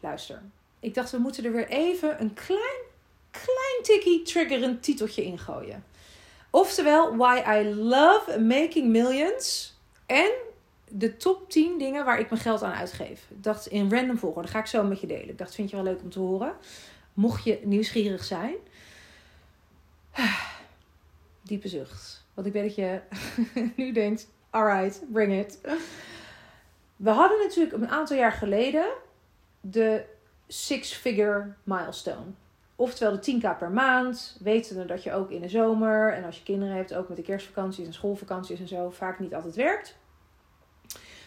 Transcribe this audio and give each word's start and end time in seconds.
Luister, 0.00 0.42
ik 0.80 0.94
dacht 0.94 1.10
we 1.10 1.18
moeten 1.18 1.44
er 1.44 1.52
weer 1.52 1.68
even 1.68 2.20
een 2.20 2.34
klein, 2.34 2.82
klein 3.30 3.82
tikkie 3.82 4.22
triggerend 4.22 4.82
titeltje 4.82 5.22
ingooien. 5.22 5.84
Oftewel, 6.50 7.16
Why 7.16 7.42
I 7.46 7.74
Love 7.74 8.40
Making 8.40 8.88
Millions 8.88 9.74
en 10.06 10.30
de 10.88 11.16
top 11.16 11.50
10 11.50 11.78
dingen 11.78 12.04
waar 12.04 12.20
ik 12.20 12.30
mijn 12.30 12.42
geld 12.42 12.62
aan 12.62 12.72
uitgeef. 12.72 13.26
Ik 13.28 13.42
dacht 13.42 13.66
in 13.66 13.90
random 13.90 14.18
volgorde, 14.18 14.48
ga 14.48 14.58
ik 14.58 14.66
zo 14.66 14.82
met 14.82 15.00
je 15.00 15.06
delen. 15.06 15.28
Ik 15.28 15.38
dacht, 15.38 15.54
vind 15.54 15.70
je 15.70 15.76
wel 15.76 15.84
leuk 15.84 16.02
om 16.02 16.10
te 16.10 16.18
horen. 16.18 16.54
Mocht 17.14 17.44
je 17.44 17.60
nieuwsgierig 17.64 18.24
zijn. 18.24 18.54
Diepe 21.42 21.68
zucht. 21.68 22.24
Want 22.34 22.46
ik 22.46 22.52
weet 22.52 22.64
dat 22.64 22.74
je 22.74 23.00
nu 23.76 23.92
denkt, 23.92 24.28
alright, 24.50 25.02
bring 25.12 25.32
it. 25.44 25.58
We 26.96 27.10
hadden 27.10 27.38
natuurlijk 27.38 27.72
een 27.76 27.88
aantal 27.88 28.16
jaar 28.16 28.32
geleden 28.32 28.86
de 29.60 30.04
six-figure 30.46 31.54
milestone. 31.62 32.26
Oftewel 32.76 33.20
de 33.20 33.32
10k 33.32 33.58
per 33.58 33.70
maand. 33.70 34.36
Wetende 34.40 34.84
dat 34.84 35.02
je 35.02 35.12
ook 35.12 35.30
in 35.30 35.40
de 35.40 35.48
zomer 35.48 36.12
en 36.12 36.24
als 36.24 36.36
je 36.36 36.42
kinderen 36.42 36.74
hebt, 36.74 36.94
ook 36.94 37.08
met 37.08 37.16
de 37.16 37.22
kerstvakanties 37.22 37.86
en 37.86 37.92
schoolvakanties 37.92 38.60
en 38.60 38.68
zo, 38.68 38.90
vaak 38.90 39.18
niet 39.18 39.34
altijd 39.34 39.54
werkt. 39.54 39.96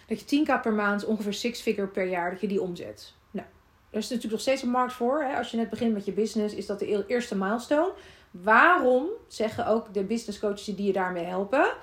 Dat 0.07 0.29
je 0.29 0.45
10k 0.45 0.61
per 0.61 0.73
maand, 0.73 1.05
ongeveer 1.05 1.33
six-figure 1.33 1.87
per 1.87 2.05
jaar, 2.05 2.31
dat 2.31 2.41
je 2.41 2.47
die 2.47 2.61
omzet. 2.61 3.13
Nou, 3.31 3.47
er 3.89 3.97
is 3.97 4.03
natuurlijk 4.03 4.31
nog 4.31 4.41
steeds 4.41 4.61
een 4.61 4.69
markt 4.69 4.93
voor. 4.93 5.23
Hè? 5.23 5.37
Als 5.37 5.51
je 5.51 5.57
net 5.57 5.69
begint 5.69 5.93
met 5.93 6.05
je 6.05 6.11
business, 6.11 6.55
is 6.55 6.65
dat 6.65 6.79
de 6.79 7.05
eerste 7.07 7.35
milestone. 7.35 7.93
Waarom 8.31 9.07
zeggen 9.27 9.67
ook 9.67 9.93
de 9.93 10.03
business 10.03 10.39
coaches 10.39 10.65
die 10.65 10.85
je 10.85 10.93
daarmee 10.93 11.25
helpen, 11.25 11.73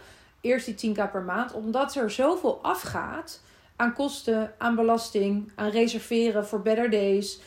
eerst 0.41 0.79
die 0.79 0.95
10k 0.95 1.11
per 1.11 1.23
maand? 1.23 1.53
Omdat 1.53 1.95
er 1.95 2.11
zoveel 2.11 2.59
afgaat 2.63 3.41
aan 3.81 3.93
kosten, 3.93 4.53
aan 4.59 4.75
belasting, 4.75 5.53
aan 5.55 5.71
reserveren 5.71 6.47
voor 6.47 6.63
better 6.63 6.91
days. 6.91 7.41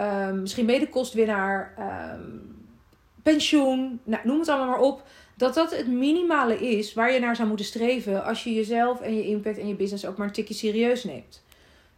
Um, 0.00 0.40
misschien 0.40 0.64
medekostwinnaar, 0.64 1.74
um, 2.14 2.66
pensioen, 3.22 4.00
nou, 4.04 4.26
noem 4.26 4.38
het 4.38 4.48
allemaal 4.48 4.68
maar 4.68 4.80
op. 4.80 5.02
Dat 5.36 5.54
dat 5.54 5.76
het 5.76 5.86
minimale 5.86 6.56
is 6.58 6.94
waar 6.94 7.12
je 7.12 7.20
naar 7.20 7.36
zou 7.36 7.48
moeten 7.48 7.66
streven 7.66 8.24
als 8.24 8.44
je 8.44 8.54
jezelf 8.54 9.00
en 9.00 9.16
je 9.16 9.26
impact 9.26 9.58
en 9.58 9.68
je 9.68 9.74
business 9.74 10.06
ook 10.06 10.16
maar 10.16 10.26
een 10.26 10.32
tikje 10.32 10.54
serieus 10.54 11.04
neemt. 11.04 11.42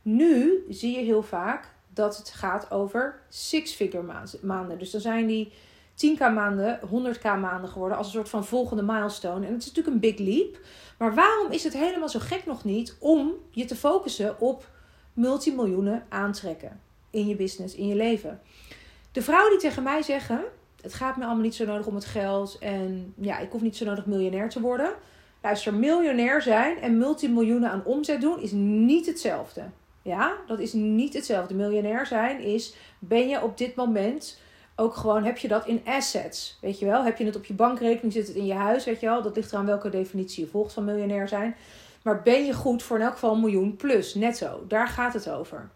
Nu 0.02 0.64
zie 0.68 0.98
je 0.98 1.04
heel 1.04 1.22
vaak 1.22 1.68
dat 1.94 2.16
het 2.16 2.30
gaat 2.30 2.70
over 2.70 3.20
six-figure 3.28 4.28
maanden. 4.42 4.78
Dus 4.78 4.90
dan 4.90 5.00
zijn 5.00 5.26
die 5.26 5.52
10k 5.96 6.18
maanden 6.18 6.80
100k 6.80 7.22
maanden 7.22 7.70
geworden 7.70 7.98
als 7.98 8.06
een 8.06 8.12
soort 8.12 8.28
van 8.28 8.44
volgende 8.44 8.82
milestone. 8.82 9.46
En 9.46 9.52
het 9.52 9.62
is 9.62 9.68
natuurlijk 9.68 9.94
een 9.94 10.00
big 10.00 10.18
leap. 10.18 10.58
Maar 10.98 11.14
waarom 11.14 11.52
is 11.52 11.64
het 11.64 11.72
helemaal 11.72 12.08
zo 12.08 12.18
gek 12.18 12.46
nog 12.46 12.64
niet 12.64 12.96
om 12.98 13.32
je 13.50 13.64
te 13.64 13.76
focussen 13.76 14.40
op 14.40 14.70
multimiljoenen 15.12 16.06
aantrekken 16.08 16.80
in 17.10 17.26
je 17.28 17.36
business, 17.36 17.74
in 17.74 17.86
je 17.86 17.94
leven? 17.94 18.40
De 19.12 19.22
vrouwen 19.22 19.50
die 19.50 19.60
tegen 19.60 19.82
mij 19.82 20.02
zeggen: 20.02 20.44
Het 20.80 20.94
gaat 20.94 21.16
me 21.16 21.24
allemaal 21.24 21.42
niet 21.42 21.54
zo 21.54 21.64
nodig 21.64 21.86
om 21.86 21.94
het 21.94 22.04
geld 22.04 22.58
en 22.58 23.14
ja, 23.16 23.38
ik 23.38 23.50
hoef 23.50 23.60
niet 23.60 23.76
zo 23.76 23.84
nodig 23.84 24.06
miljonair 24.06 24.48
te 24.48 24.60
worden. 24.60 24.94
Luister, 25.42 25.74
miljonair 25.74 26.42
zijn 26.42 26.78
en 26.78 26.98
multimiljoenen 26.98 27.70
aan 27.70 27.84
omzet 27.84 28.20
doen 28.20 28.40
is 28.40 28.52
niet 28.52 29.06
hetzelfde. 29.06 29.62
Ja, 30.02 30.36
dat 30.46 30.58
is 30.58 30.72
niet 30.72 31.14
hetzelfde. 31.14 31.54
Miljonair 31.54 32.06
zijn 32.06 32.40
is: 32.40 32.74
ben 32.98 33.28
je 33.28 33.42
op 33.42 33.58
dit 33.58 33.74
moment 33.74 34.40
ook 34.76 34.94
gewoon 34.94 35.24
heb 35.24 35.38
je 35.38 35.48
dat 35.48 35.66
in 35.66 35.82
assets. 35.84 36.58
Weet 36.60 36.78
je 36.78 36.86
wel? 36.86 37.04
Heb 37.04 37.18
je 37.18 37.24
het 37.24 37.36
op 37.36 37.44
je 37.44 37.54
bankrekening, 37.54 38.12
zit 38.12 38.26
het 38.26 38.36
in 38.36 38.46
je 38.46 38.54
huis, 38.54 38.84
weet 38.84 39.00
je 39.00 39.06
wel? 39.06 39.22
Dat 39.22 39.36
ligt 39.36 39.52
eraan 39.52 39.66
welke 39.66 39.88
definitie 39.88 40.44
je 40.44 40.50
volgt 40.50 40.72
van 40.72 40.84
miljonair 40.84 41.28
zijn. 41.28 41.56
Maar 42.02 42.22
ben 42.22 42.44
je 42.44 42.52
goed 42.52 42.82
voor 42.82 42.96
in 42.96 43.02
elk 43.02 43.12
geval 43.12 43.32
een 43.34 43.40
miljoen 43.40 43.76
plus, 43.76 44.14
netto. 44.14 44.64
Daar 44.68 44.88
gaat 44.88 45.12
het 45.12 45.30
over. 45.30 45.70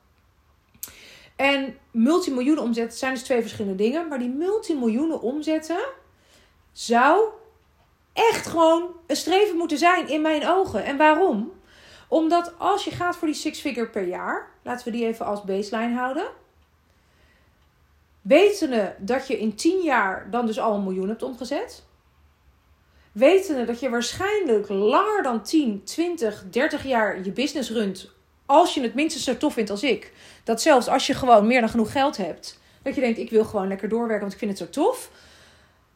En 1.37 1.77
multimiljoenen 1.91 2.65
omzet 2.65 2.97
zijn 2.97 3.15
dus 3.15 3.23
twee 3.23 3.41
verschillende 3.41 3.83
dingen. 3.83 4.09
Maar 4.09 4.19
die 4.19 4.29
multimiljoenen 4.29 5.21
omzetten 5.21 5.81
zou 6.73 7.29
echt 8.13 8.47
gewoon 8.47 8.91
een 9.07 9.17
streven 9.17 9.57
moeten 9.57 9.79
zijn 9.79 10.09
in 10.09 10.23
mijn 10.23 10.49
ogen. 10.49 10.85
En 10.85 10.97
waarom? 10.97 11.53
Omdat 12.09 12.53
als 12.59 12.85
je 12.85 12.91
gaat 12.91 13.17
voor 13.17 13.29
die 13.29 13.37
six 13.37 13.61
figure 13.61 13.89
per 13.89 14.07
jaar, 14.07 14.51
laten 14.63 14.85
we 14.85 14.91
die 14.91 15.07
even 15.07 15.27
als 15.27 15.45
baseline 15.45 15.95
houden 15.95 16.27
Wetende 18.23 18.95
dat 18.99 19.27
je 19.27 19.39
in 19.39 19.55
10 19.55 19.83
jaar 19.83 20.31
dan 20.31 20.47
dus 20.47 20.59
al 20.59 20.75
een 20.75 20.83
miljoen 20.83 21.09
hebt 21.09 21.23
omgezet. 21.23 21.85
Wetende 23.13 23.65
dat 23.65 23.81
je 23.81 23.91
waarschijnlijk 23.91 24.69
langer 24.69 25.23
dan 25.23 25.43
10, 25.43 25.85
20, 25.85 26.45
30 26.51 26.85
jaar 26.85 27.25
je 27.25 27.33
business 27.33 27.71
runt. 27.71 28.11
Als 28.47 28.75
je 28.75 28.83
het 28.83 28.95
minstens 28.95 29.25
zo 29.25 29.37
tof 29.37 29.53
vindt 29.53 29.71
als 29.71 29.83
ik. 29.83 30.13
Dat 30.45 30.63
zelfs 30.63 30.89
als 30.89 31.07
je 31.07 31.15
gewoon 31.15 31.47
meer 31.47 31.61
dan 31.61 31.69
genoeg 31.69 31.93
geld 31.93 32.17
hebt. 32.17 32.61
Dat 32.83 32.95
je 32.95 33.01
denkt, 33.01 33.19
ik 33.19 33.31
wil 33.31 33.45
gewoon 33.45 33.69
lekker 33.69 33.89
doorwerken, 33.89 34.21
want 34.21 34.33
ik 34.33 34.39
vind 34.39 34.59
het 34.59 34.69
zo 34.69 34.83
tof. 34.83 35.11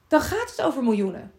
Dan 0.09 0.21
gaat 0.21 0.51
het 0.51 0.63
over 0.63 0.83
miljoenen. 0.83 1.33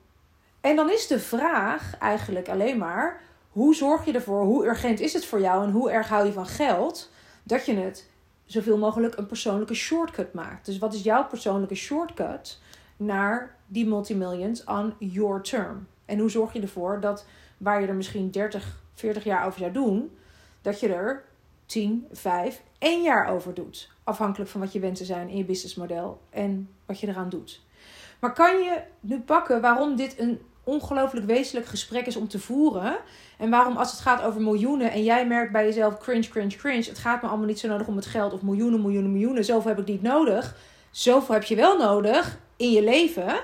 En 0.62 0.75
dan 0.75 0.91
is 0.91 1.07
de 1.07 1.19
vraag 1.19 1.97
eigenlijk 2.00 2.50
alleen 2.50 2.78
maar: 2.78 3.22
hoe 3.50 3.75
zorg 3.75 4.06
je 4.06 4.12
ervoor? 4.12 4.44
Hoe 4.44 4.66
urgent 4.66 5.00
is 5.00 5.13
het 5.13 5.25
voor 5.25 5.41
jou 5.41 5.63
en 5.63 5.72
hoe 5.72 5.91
erg 5.91 6.07
hou 6.07 6.25
je 6.25 6.31
van 6.31 6.47
geld? 6.47 7.12
Dat 7.44 7.66
je 7.66 7.75
het 7.75 8.09
zoveel 8.45 8.78
mogelijk 8.78 9.17
een 9.17 9.25
persoonlijke 9.25 9.73
shortcut 9.73 10.33
maakt. 10.33 10.66
Dus 10.66 10.78
wat 10.78 10.94
is 10.94 11.03
jouw 11.03 11.28
persoonlijke 11.28 11.75
shortcut 11.75 12.59
naar 12.97 13.56
die 13.67 13.88
multimillions 13.88 14.63
on 14.63 14.94
your 15.00 15.41
term? 15.41 15.88
En 16.06 16.19
hoe 16.19 16.29
zorg 16.29 16.53
je 16.53 16.61
ervoor 16.61 17.00
dat 17.00 17.25
waar 17.57 17.81
je 17.81 17.88
er 17.88 17.95
misschien 17.95 18.31
30, 18.31 18.81
40 18.94 19.23
jaar 19.23 19.45
over 19.45 19.59
zou 19.59 19.72
doen, 19.72 20.17
dat 20.61 20.79
je 20.79 20.94
er 20.94 21.23
10, 21.66 22.07
5, 22.11 22.61
1 22.78 23.01
jaar 23.01 23.28
over 23.28 23.53
doet. 23.53 23.91
Afhankelijk 24.03 24.50
van 24.50 24.61
wat 24.61 24.73
je 24.73 24.79
wensen 24.79 25.05
zijn 25.05 25.29
in 25.29 25.38
je 25.38 25.45
businessmodel 25.45 26.22
en 26.29 26.69
wat 26.85 27.00
je 27.00 27.07
eraan 27.07 27.29
doet. 27.29 27.63
Maar 28.19 28.34
kan 28.34 28.57
je 28.57 28.81
nu 29.00 29.19
pakken 29.19 29.61
waarom 29.61 29.95
dit 29.95 30.19
een 30.19 30.41
ongelooflijk 30.66 31.26
wezenlijk 31.26 31.68
gesprek 31.68 32.06
is 32.06 32.16
om 32.16 32.28
te 32.28 32.40
voeren. 32.40 32.98
En 33.38 33.50
waarom 33.50 33.78
als 33.78 33.92
het 33.92 34.00
gaat 34.00 34.22
over 34.22 34.42
miljoenen 34.42 34.92
en 34.92 35.03
jij 35.03 35.28
merkt 35.28 35.52
bij 35.52 35.66
jezelf 35.66 35.98
cringe, 35.98 36.28
cringe, 36.28 36.56
cringe. 36.56 36.84
Het 36.84 36.98
gaat 36.98 37.22
me 37.22 37.28
allemaal 37.28 37.48
niet 37.48 37.59
zo 37.59 37.68
nodig 37.68 37.88
om 37.88 37.96
het 37.96 38.06
geld 38.06 38.34
of 38.34 38.42
miljoenen, 38.42 38.81
miljoenen, 38.81 39.12
miljoenen. 39.12 39.46
Zoveel 39.46 39.70
heb 39.70 39.80
ik 39.80 39.88
niet 39.88 40.02
nodig. 40.02 40.56
Zoveel 40.92 41.34
heb 41.34 41.44
je 41.44 41.56
wel 41.56 41.78
nodig 41.78 42.40
in 42.58 42.72
je 42.72 42.84
leven. 42.84 43.36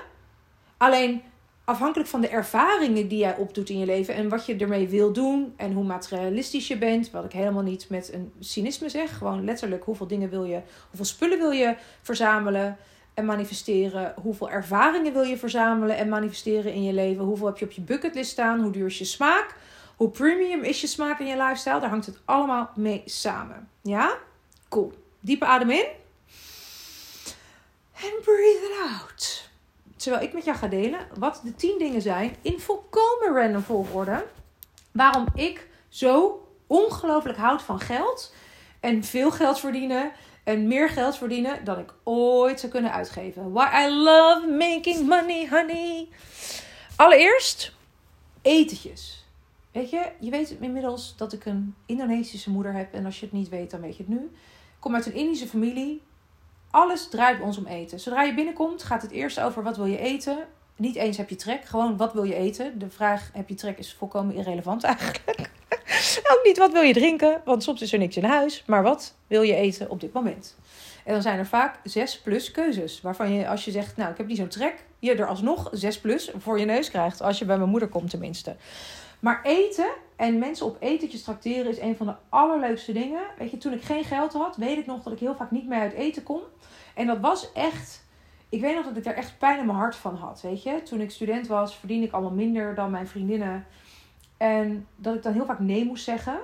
Alleen 0.76 1.22
afhankelijk 1.64 2.08
van 2.10 2.20
de 2.20 2.28
ervaringen 2.28 3.08
die 3.08 3.18
jij 3.18 3.36
opdoet 3.36 3.68
in 3.68 3.78
je 3.78 3.86
leven 3.86 4.14
en 4.14 4.28
wat 4.28 4.46
je 4.46 4.56
ermee 4.56 4.88
wil 4.88 5.12
doen 5.12 5.54
en 5.56 5.72
hoe 5.72 5.84
materialistisch 5.84 6.68
je 6.68 6.78
bent, 6.78 7.10
wat 7.10 7.24
ik 7.24 7.32
helemaal 7.32 7.62
niet 7.62 7.86
met 7.88 8.12
een 8.12 8.32
cynisme 8.40 8.88
zeg, 8.88 9.18
gewoon 9.18 9.44
letterlijk 9.44 9.84
hoeveel 9.84 10.06
dingen 10.06 10.30
wil 10.30 10.44
je, 10.44 10.60
hoeveel 10.88 11.04
spullen 11.04 11.38
wil 11.38 11.50
je 11.50 11.76
verzamelen, 12.02 12.76
en 13.14 13.24
manifesteren? 13.24 14.14
Hoeveel 14.22 14.50
ervaringen 14.50 15.12
wil 15.12 15.22
je 15.22 15.38
verzamelen 15.38 15.96
en 15.96 16.08
manifesteren 16.08 16.72
in 16.72 16.82
je 16.82 16.92
leven? 16.92 17.24
Hoeveel 17.24 17.46
heb 17.46 17.58
je 17.58 17.64
op 17.64 17.70
je 17.70 17.80
bucketlist 17.80 18.30
staan? 18.30 18.60
Hoe 18.60 18.72
duur 18.72 18.86
is 18.86 18.98
je 18.98 19.04
smaak? 19.04 19.54
Hoe 19.96 20.10
premium 20.10 20.62
is 20.62 20.80
je 20.80 20.86
smaak 20.86 21.18
in 21.20 21.26
je 21.26 21.36
lifestyle? 21.36 21.80
Daar 21.80 21.90
hangt 21.90 22.06
het 22.06 22.18
allemaal 22.24 22.70
mee 22.74 23.02
samen. 23.04 23.68
Ja? 23.82 24.18
Cool. 24.68 24.92
Diepe 25.20 25.44
adem 25.44 25.70
in. 25.70 25.86
En 27.92 28.12
breathe 28.22 28.70
it 28.70 28.90
out. 28.90 29.50
Terwijl 29.96 30.22
ik 30.22 30.32
met 30.32 30.44
jou 30.44 30.56
ga 30.56 30.66
delen 30.66 31.06
wat 31.18 31.40
de 31.44 31.54
10 31.54 31.78
dingen 31.78 32.02
zijn 32.02 32.36
in 32.42 32.60
volkomen 32.60 33.34
random 33.34 33.62
volgorde. 33.62 34.24
Waarom 34.92 35.26
ik 35.34 35.68
zo 35.88 36.46
ongelooflijk 36.66 37.38
houd 37.38 37.62
van 37.62 37.80
geld 37.80 38.34
en 38.80 39.04
veel 39.04 39.30
geld 39.30 39.60
verdienen 39.60 40.12
en 40.44 40.66
meer 40.66 40.88
geld 40.88 41.16
verdienen 41.16 41.64
dan 41.64 41.78
ik 41.78 41.94
ooit 42.04 42.60
zou 42.60 42.72
kunnen 42.72 42.92
uitgeven. 42.92 43.52
Why 43.52 43.86
I 43.86 43.90
love 43.90 44.46
making 44.46 45.08
money, 45.08 45.48
honey. 45.48 46.08
Allereerst, 46.96 47.72
etentjes. 48.42 49.26
Weet 49.72 49.90
je, 49.90 50.12
je 50.20 50.30
weet 50.30 50.56
inmiddels 50.60 51.16
dat 51.16 51.32
ik 51.32 51.44
een 51.44 51.74
Indonesische 51.86 52.50
moeder 52.50 52.72
heb. 52.72 52.94
En 52.94 53.04
als 53.04 53.20
je 53.20 53.24
het 53.24 53.34
niet 53.34 53.48
weet, 53.48 53.70
dan 53.70 53.80
weet 53.80 53.96
je 53.96 54.02
het 54.02 54.12
nu. 54.12 54.24
Ik 54.24 54.80
kom 54.80 54.94
uit 54.94 55.06
een 55.06 55.14
Indische 55.14 55.46
familie. 55.46 56.02
Alles 56.70 57.08
draait 57.08 57.40
ons 57.40 57.58
om 57.58 57.66
eten. 57.66 58.00
Zodra 58.00 58.22
je 58.22 58.34
binnenkomt, 58.34 58.82
gaat 58.82 59.02
het 59.02 59.10
eerst 59.10 59.40
over 59.40 59.62
wat 59.62 59.76
wil 59.76 59.86
je 59.86 59.98
eten. 59.98 60.38
Niet 60.76 60.96
eens 60.96 61.16
heb 61.16 61.28
je 61.28 61.36
trek, 61.36 61.64
gewoon 61.64 61.96
wat 61.96 62.12
wil 62.12 62.22
je 62.22 62.34
eten. 62.34 62.78
De 62.78 62.90
vraag 62.90 63.30
heb 63.32 63.48
je 63.48 63.54
trek 63.54 63.78
is 63.78 63.94
volkomen 63.94 64.34
irrelevant 64.34 64.84
eigenlijk. 64.84 65.22
Ook 66.32 66.40
niet 66.44 66.58
wat 66.58 66.72
wil 66.72 66.82
je 66.82 66.92
drinken, 66.92 67.40
want 67.44 67.62
soms 67.62 67.82
is 67.82 67.92
er 67.92 67.98
niks 67.98 68.16
in 68.16 68.24
huis. 68.24 68.62
Maar 68.66 68.82
wat 68.82 69.14
wil 69.26 69.42
je 69.42 69.54
eten 69.54 69.90
op 69.90 70.00
dit 70.00 70.12
moment? 70.12 70.56
En 71.04 71.12
dan 71.12 71.22
zijn 71.22 71.38
er 71.38 71.46
vaak 71.46 71.78
zes 71.84 72.20
plus 72.20 72.50
keuzes. 72.50 73.00
Waarvan 73.00 73.32
je 73.32 73.48
als 73.48 73.64
je 73.64 73.70
zegt, 73.70 73.96
nou 73.96 74.10
ik 74.10 74.16
heb 74.16 74.26
niet 74.26 74.36
zo'n 74.36 74.48
trek, 74.48 74.84
je 74.98 75.14
er 75.14 75.26
alsnog 75.26 75.68
zes 75.72 76.00
plus 76.00 76.30
voor 76.38 76.58
je 76.58 76.64
neus 76.64 76.90
krijgt. 76.90 77.22
Als 77.22 77.38
je 77.38 77.44
bij 77.44 77.58
mijn 77.58 77.70
moeder 77.70 77.88
komt 77.88 78.10
tenminste. 78.10 78.56
Maar 79.20 79.40
eten 79.42 79.90
en 80.16 80.38
mensen 80.38 80.66
op 80.66 80.76
etentjes 80.80 81.22
tracteren 81.22 81.70
is 81.70 81.78
een 81.78 81.96
van 81.96 82.06
de 82.06 82.14
allerleukste 82.28 82.92
dingen. 82.92 83.22
Weet 83.38 83.50
je, 83.50 83.58
toen 83.58 83.72
ik 83.72 83.82
geen 83.82 84.04
geld 84.04 84.32
had, 84.32 84.56
weet 84.56 84.78
ik 84.78 84.86
nog 84.86 85.02
dat 85.02 85.12
ik 85.12 85.18
heel 85.18 85.34
vaak 85.34 85.50
niet 85.50 85.68
meer 85.68 85.80
uit 85.80 85.92
eten 85.92 86.22
kon. 86.22 86.40
En 86.94 87.06
dat 87.06 87.20
was 87.20 87.52
echt 87.52 88.04
ik 88.52 88.60
weet 88.60 88.74
nog 88.74 88.84
dat 88.84 88.96
ik 88.96 89.04
daar 89.04 89.14
echt 89.14 89.38
pijn 89.38 89.58
in 89.58 89.66
mijn 89.66 89.78
hart 89.78 89.96
van 89.96 90.14
had. 90.14 90.40
Weet 90.40 90.62
je, 90.62 90.82
toen 90.82 91.00
ik 91.00 91.10
student 91.10 91.46
was, 91.46 91.76
verdiende 91.76 92.06
ik 92.06 92.12
allemaal 92.12 92.32
minder 92.32 92.74
dan 92.74 92.90
mijn 92.90 93.06
vriendinnen. 93.08 93.66
En 94.36 94.86
dat 94.96 95.14
ik 95.14 95.22
dan 95.22 95.32
heel 95.32 95.44
vaak 95.44 95.58
nee 95.58 95.84
moest 95.84 96.04
zeggen. 96.04 96.38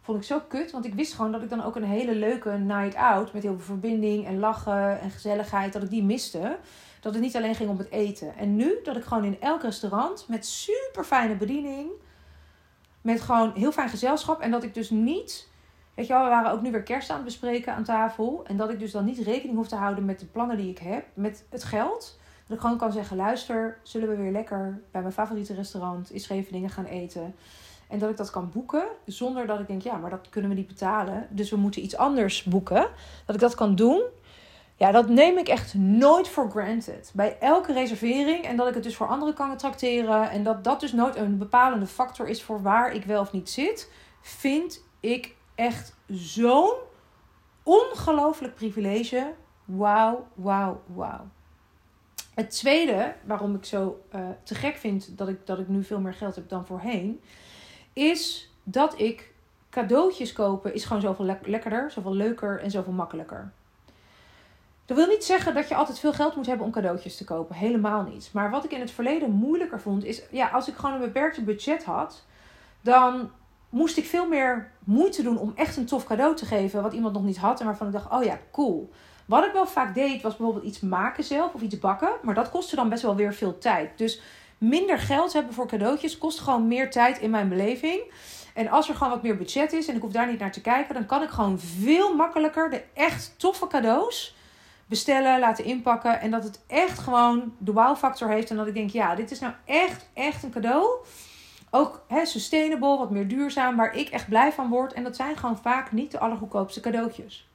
vond 0.00 0.18
ik 0.18 0.24
zo 0.24 0.40
kut. 0.48 0.70
Want 0.70 0.84
ik 0.84 0.94
wist 0.94 1.14
gewoon 1.14 1.32
dat 1.32 1.42
ik 1.42 1.50
dan 1.50 1.64
ook 1.64 1.76
een 1.76 1.84
hele 1.84 2.14
leuke 2.14 2.50
night 2.50 2.94
out 2.94 3.32
met 3.32 3.42
heel 3.42 3.54
veel 3.54 3.64
verbinding 3.64 4.26
en 4.26 4.38
lachen 4.38 5.00
en 5.00 5.10
gezelligheid, 5.10 5.72
dat 5.72 5.82
ik 5.82 5.90
die 5.90 6.02
miste. 6.02 6.58
Dat 7.00 7.12
het 7.12 7.22
niet 7.22 7.36
alleen 7.36 7.54
ging 7.54 7.70
om 7.70 7.78
het 7.78 7.90
eten. 7.90 8.36
En 8.36 8.56
nu 8.56 8.74
dat 8.82 8.96
ik 8.96 9.04
gewoon 9.04 9.24
in 9.24 9.40
elk 9.40 9.62
restaurant 9.62 10.28
met 10.28 10.46
super 10.46 11.04
fijne 11.04 11.36
bediening, 11.36 11.90
met 13.00 13.20
gewoon 13.20 13.52
heel 13.54 13.72
fijn 13.72 13.88
gezelschap 13.88 14.40
en 14.40 14.50
dat 14.50 14.62
ik 14.62 14.74
dus 14.74 14.90
niet 14.90 15.48
Weet 15.94 16.06
je 16.06 16.12
wel, 16.12 16.22
we 16.22 16.28
waren 16.28 16.50
ook 16.50 16.62
nu 16.62 16.70
weer 16.70 16.82
kerst 16.82 17.10
aan 17.10 17.16
het 17.16 17.24
bespreken 17.24 17.74
aan 17.74 17.84
tafel. 17.84 18.44
En 18.46 18.56
dat 18.56 18.70
ik 18.70 18.78
dus 18.78 18.92
dan 18.92 19.04
niet 19.04 19.18
rekening 19.18 19.56
hoef 19.56 19.68
te 19.68 19.76
houden 19.76 20.04
met 20.04 20.20
de 20.20 20.26
plannen 20.26 20.56
die 20.56 20.70
ik 20.70 20.78
heb, 20.78 21.04
met 21.14 21.44
het 21.50 21.64
geld. 21.64 22.18
Dat 22.46 22.56
ik 22.56 22.62
gewoon 22.62 22.78
kan 22.78 22.92
zeggen, 22.92 23.16
luister, 23.16 23.78
zullen 23.82 24.08
we 24.08 24.16
weer 24.16 24.32
lekker 24.32 24.80
bij 24.90 25.00
mijn 25.00 25.12
favoriete 25.12 25.54
restaurant 25.54 26.10
in 26.10 26.20
Scheveningen 26.20 26.70
gaan 26.70 26.84
eten. 26.84 27.34
En 27.88 27.98
dat 27.98 28.10
ik 28.10 28.16
dat 28.16 28.30
kan 28.30 28.50
boeken, 28.50 28.84
zonder 29.06 29.46
dat 29.46 29.60
ik 29.60 29.66
denk, 29.66 29.82
ja, 29.82 29.96
maar 29.96 30.10
dat 30.10 30.28
kunnen 30.28 30.50
we 30.50 30.56
niet 30.56 30.66
betalen. 30.66 31.26
Dus 31.30 31.50
we 31.50 31.56
moeten 31.56 31.82
iets 31.82 31.96
anders 31.96 32.42
boeken. 32.42 32.88
Dat 33.26 33.34
ik 33.34 33.40
dat 33.40 33.54
kan 33.54 33.74
doen. 33.74 34.02
Ja, 34.76 34.90
dat 34.90 35.08
neem 35.08 35.38
ik 35.38 35.48
echt 35.48 35.74
nooit 35.74 36.28
voor 36.28 36.50
granted. 36.50 37.10
Bij 37.14 37.36
elke 37.40 37.72
reservering. 37.72 38.44
En 38.44 38.56
dat 38.56 38.68
ik 38.68 38.74
het 38.74 38.82
dus 38.82 38.96
voor 38.96 39.06
anderen 39.06 39.34
kan 39.34 39.56
tracteren. 39.56 40.30
En 40.30 40.42
dat 40.42 40.64
dat 40.64 40.80
dus 40.80 40.92
nooit 40.92 41.16
een 41.16 41.38
bepalende 41.38 41.86
factor 41.86 42.28
is 42.28 42.42
voor 42.42 42.62
waar 42.62 42.92
ik 42.92 43.04
wel 43.04 43.20
of 43.20 43.32
niet 43.32 43.50
zit. 43.50 43.90
Vind 44.20 44.82
ik 45.00 45.34
echt 45.54 45.96
zo'n 46.06 46.74
ongelooflijk 47.62 48.54
privilege. 48.54 49.34
Wauw, 49.64 50.26
wauw, 50.34 50.82
wauw. 50.86 51.28
Het 52.34 52.50
tweede, 52.50 53.14
waarom 53.24 53.54
ik 53.54 53.64
zo 53.64 54.02
uh, 54.14 54.28
te 54.42 54.54
gek 54.54 54.76
vind 54.76 55.18
dat 55.18 55.28
ik, 55.28 55.46
dat 55.46 55.58
ik 55.58 55.68
nu 55.68 55.84
veel 55.84 56.00
meer 56.00 56.14
geld 56.14 56.34
heb 56.34 56.48
dan 56.48 56.66
voorheen, 56.66 57.20
is 57.92 58.50
dat 58.62 59.00
ik 59.00 59.32
cadeautjes 59.70 60.32
kopen 60.32 60.74
is 60.74 60.84
gewoon 60.84 61.02
zoveel 61.02 61.36
lekkerder, 61.42 61.90
zoveel 61.90 62.14
leuker 62.14 62.60
en 62.60 62.70
zoveel 62.70 62.92
makkelijker. 62.92 63.52
Dat 64.84 64.96
wil 64.96 65.06
niet 65.06 65.24
zeggen 65.24 65.54
dat 65.54 65.68
je 65.68 65.74
altijd 65.74 65.98
veel 65.98 66.12
geld 66.12 66.36
moet 66.36 66.46
hebben 66.46 66.66
om 66.66 66.72
cadeautjes 66.72 67.16
te 67.16 67.24
kopen. 67.24 67.56
Helemaal 67.56 68.02
niet. 68.02 68.30
Maar 68.32 68.50
wat 68.50 68.64
ik 68.64 68.72
in 68.72 68.80
het 68.80 68.90
verleden 68.90 69.30
moeilijker 69.30 69.80
vond, 69.80 70.04
is 70.04 70.22
ja, 70.30 70.48
als 70.48 70.68
ik 70.68 70.74
gewoon 70.74 70.94
een 70.94 71.00
beperkte 71.00 71.42
budget 71.42 71.84
had, 71.84 72.24
dan 72.80 73.30
moest 73.72 73.96
ik 73.96 74.04
veel 74.04 74.28
meer 74.28 74.70
moeite 74.84 75.22
doen 75.22 75.38
om 75.38 75.52
echt 75.56 75.76
een 75.76 75.86
tof 75.86 76.04
cadeau 76.04 76.36
te 76.36 76.46
geven. 76.46 76.82
Wat 76.82 76.92
iemand 76.92 77.14
nog 77.14 77.24
niet 77.24 77.36
had 77.36 77.60
en 77.60 77.66
waarvan 77.66 77.86
ik 77.86 77.92
dacht: 77.92 78.10
oh 78.10 78.24
ja, 78.24 78.38
cool. 78.50 78.90
Wat 79.26 79.44
ik 79.44 79.52
wel 79.52 79.66
vaak 79.66 79.94
deed, 79.94 80.22
was 80.22 80.36
bijvoorbeeld 80.36 80.64
iets 80.66 80.80
maken 80.80 81.24
zelf 81.24 81.54
of 81.54 81.60
iets 81.60 81.78
bakken. 81.78 82.10
Maar 82.22 82.34
dat 82.34 82.50
kostte 82.50 82.76
dan 82.76 82.88
best 82.88 83.02
wel 83.02 83.16
weer 83.16 83.34
veel 83.34 83.58
tijd. 83.58 83.98
Dus 83.98 84.20
minder 84.58 84.98
geld 84.98 85.32
hebben 85.32 85.54
voor 85.54 85.66
cadeautjes 85.66 86.18
kost 86.18 86.40
gewoon 86.40 86.68
meer 86.68 86.90
tijd 86.90 87.18
in 87.18 87.30
mijn 87.30 87.48
beleving. 87.48 88.00
En 88.54 88.68
als 88.68 88.88
er 88.88 88.94
gewoon 88.94 89.12
wat 89.12 89.22
meer 89.22 89.36
budget 89.36 89.72
is 89.72 89.88
en 89.88 89.94
ik 89.96 90.02
hoef 90.02 90.12
daar 90.12 90.30
niet 90.30 90.38
naar 90.38 90.52
te 90.52 90.60
kijken, 90.60 90.94
dan 90.94 91.06
kan 91.06 91.22
ik 91.22 91.28
gewoon 91.28 91.58
veel 91.58 92.14
makkelijker 92.14 92.70
de 92.70 92.82
echt 92.94 93.34
toffe 93.36 93.66
cadeaus 93.66 94.36
bestellen, 94.86 95.40
laten 95.40 95.64
inpakken. 95.64 96.20
En 96.20 96.30
dat 96.30 96.44
het 96.44 96.60
echt 96.66 96.98
gewoon 96.98 97.54
de 97.58 97.72
wow 97.72 97.96
factor 97.96 98.28
heeft. 98.28 98.50
En 98.50 98.56
dat 98.56 98.66
ik 98.66 98.74
denk, 98.74 98.90
ja, 98.90 99.14
dit 99.14 99.30
is 99.30 99.40
nou 99.40 99.52
echt, 99.64 100.08
echt 100.14 100.42
een 100.42 100.50
cadeau. 100.50 100.86
Ook 101.74 102.02
sustainable, 102.22 102.98
wat 102.98 103.10
meer 103.10 103.28
duurzaam, 103.28 103.76
waar 103.76 103.96
ik 103.96 104.08
echt 104.08 104.28
blij 104.28 104.52
van 104.52 104.68
word. 104.68 104.92
En 104.92 105.02
dat 105.02 105.16
zijn 105.16 105.36
gewoon 105.36 105.58
vaak 105.58 105.92
niet 105.92 106.10
de 106.10 106.18
allergoedkoopste 106.18 106.80
cadeautjes. 106.80 107.48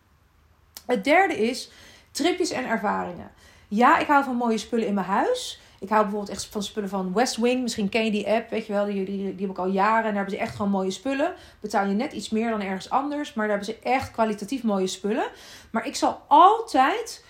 Het 0.85 1.03
derde 1.03 1.37
is 1.47 1.71
tripjes 2.11 2.51
en 2.51 2.67
ervaringen. 2.67 3.31
Ja, 3.67 3.97
ik 3.97 4.07
hou 4.07 4.23
van 4.23 4.35
mooie 4.35 4.57
spullen 4.57 4.87
in 4.87 4.93
mijn 4.93 5.05
huis. 5.05 5.59
Ik 5.79 5.89
hou 5.89 6.01
bijvoorbeeld 6.01 6.31
echt 6.31 6.45
van 6.45 6.63
spullen 6.63 6.89
van 6.89 7.13
West 7.13 7.35
Wing. 7.35 7.61
Misschien 7.61 7.89
ken 7.89 8.05
je 8.05 8.11
die 8.11 8.27
app, 8.27 8.49
weet 8.49 8.65
je 8.65 8.73
wel. 8.73 8.85
Die, 8.85 9.05
die, 9.05 9.35
die 9.35 9.41
heb 9.41 9.49
ik 9.49 9.57
al 9.57 9.67
jaren. 9.67 9.97
En 9.97 10.03
daar 10.03 10.13
hebben 10.15 10.33
ze 10.33 10.39
echt 10.39 10.55
gewoon 10.55 10.71
mooie 10.71 10.91
spullen. 10.91 11.33
Betaal 11.59 11.85
je 11.85 11.93
net 11.93 12.13
iets 12.13 12.29
meer 12.29 12.49
dan 12.49 12.61
ergens 12.61 12.89
anders. 12.89 13.33
Maar 13.33 13.47
daar 13.47 13.57
hebben 13.57 13.75
ze 13.75 13.89
echt 13.89 14.11
kwalitatief 14.11 14.63
mooie 14.63 14.87
spullen. 14.87 15.27
Maar 15.71 15.87
ik 15.87 15.95
zal 15.95 16.21
altijd 16.27 17.25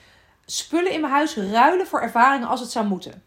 spullen 0.46 0.92
in 0.92 1.02
mijn 1.02 1.14
huis 1.14 1.36
ruilen 1.36 1.88
voor 1.88 2.02
ervaringen 2.02 2.48
als 2.48 2.60
het 2.60 2.72
zou 2.72 2.88
moeten. 2.88 3.24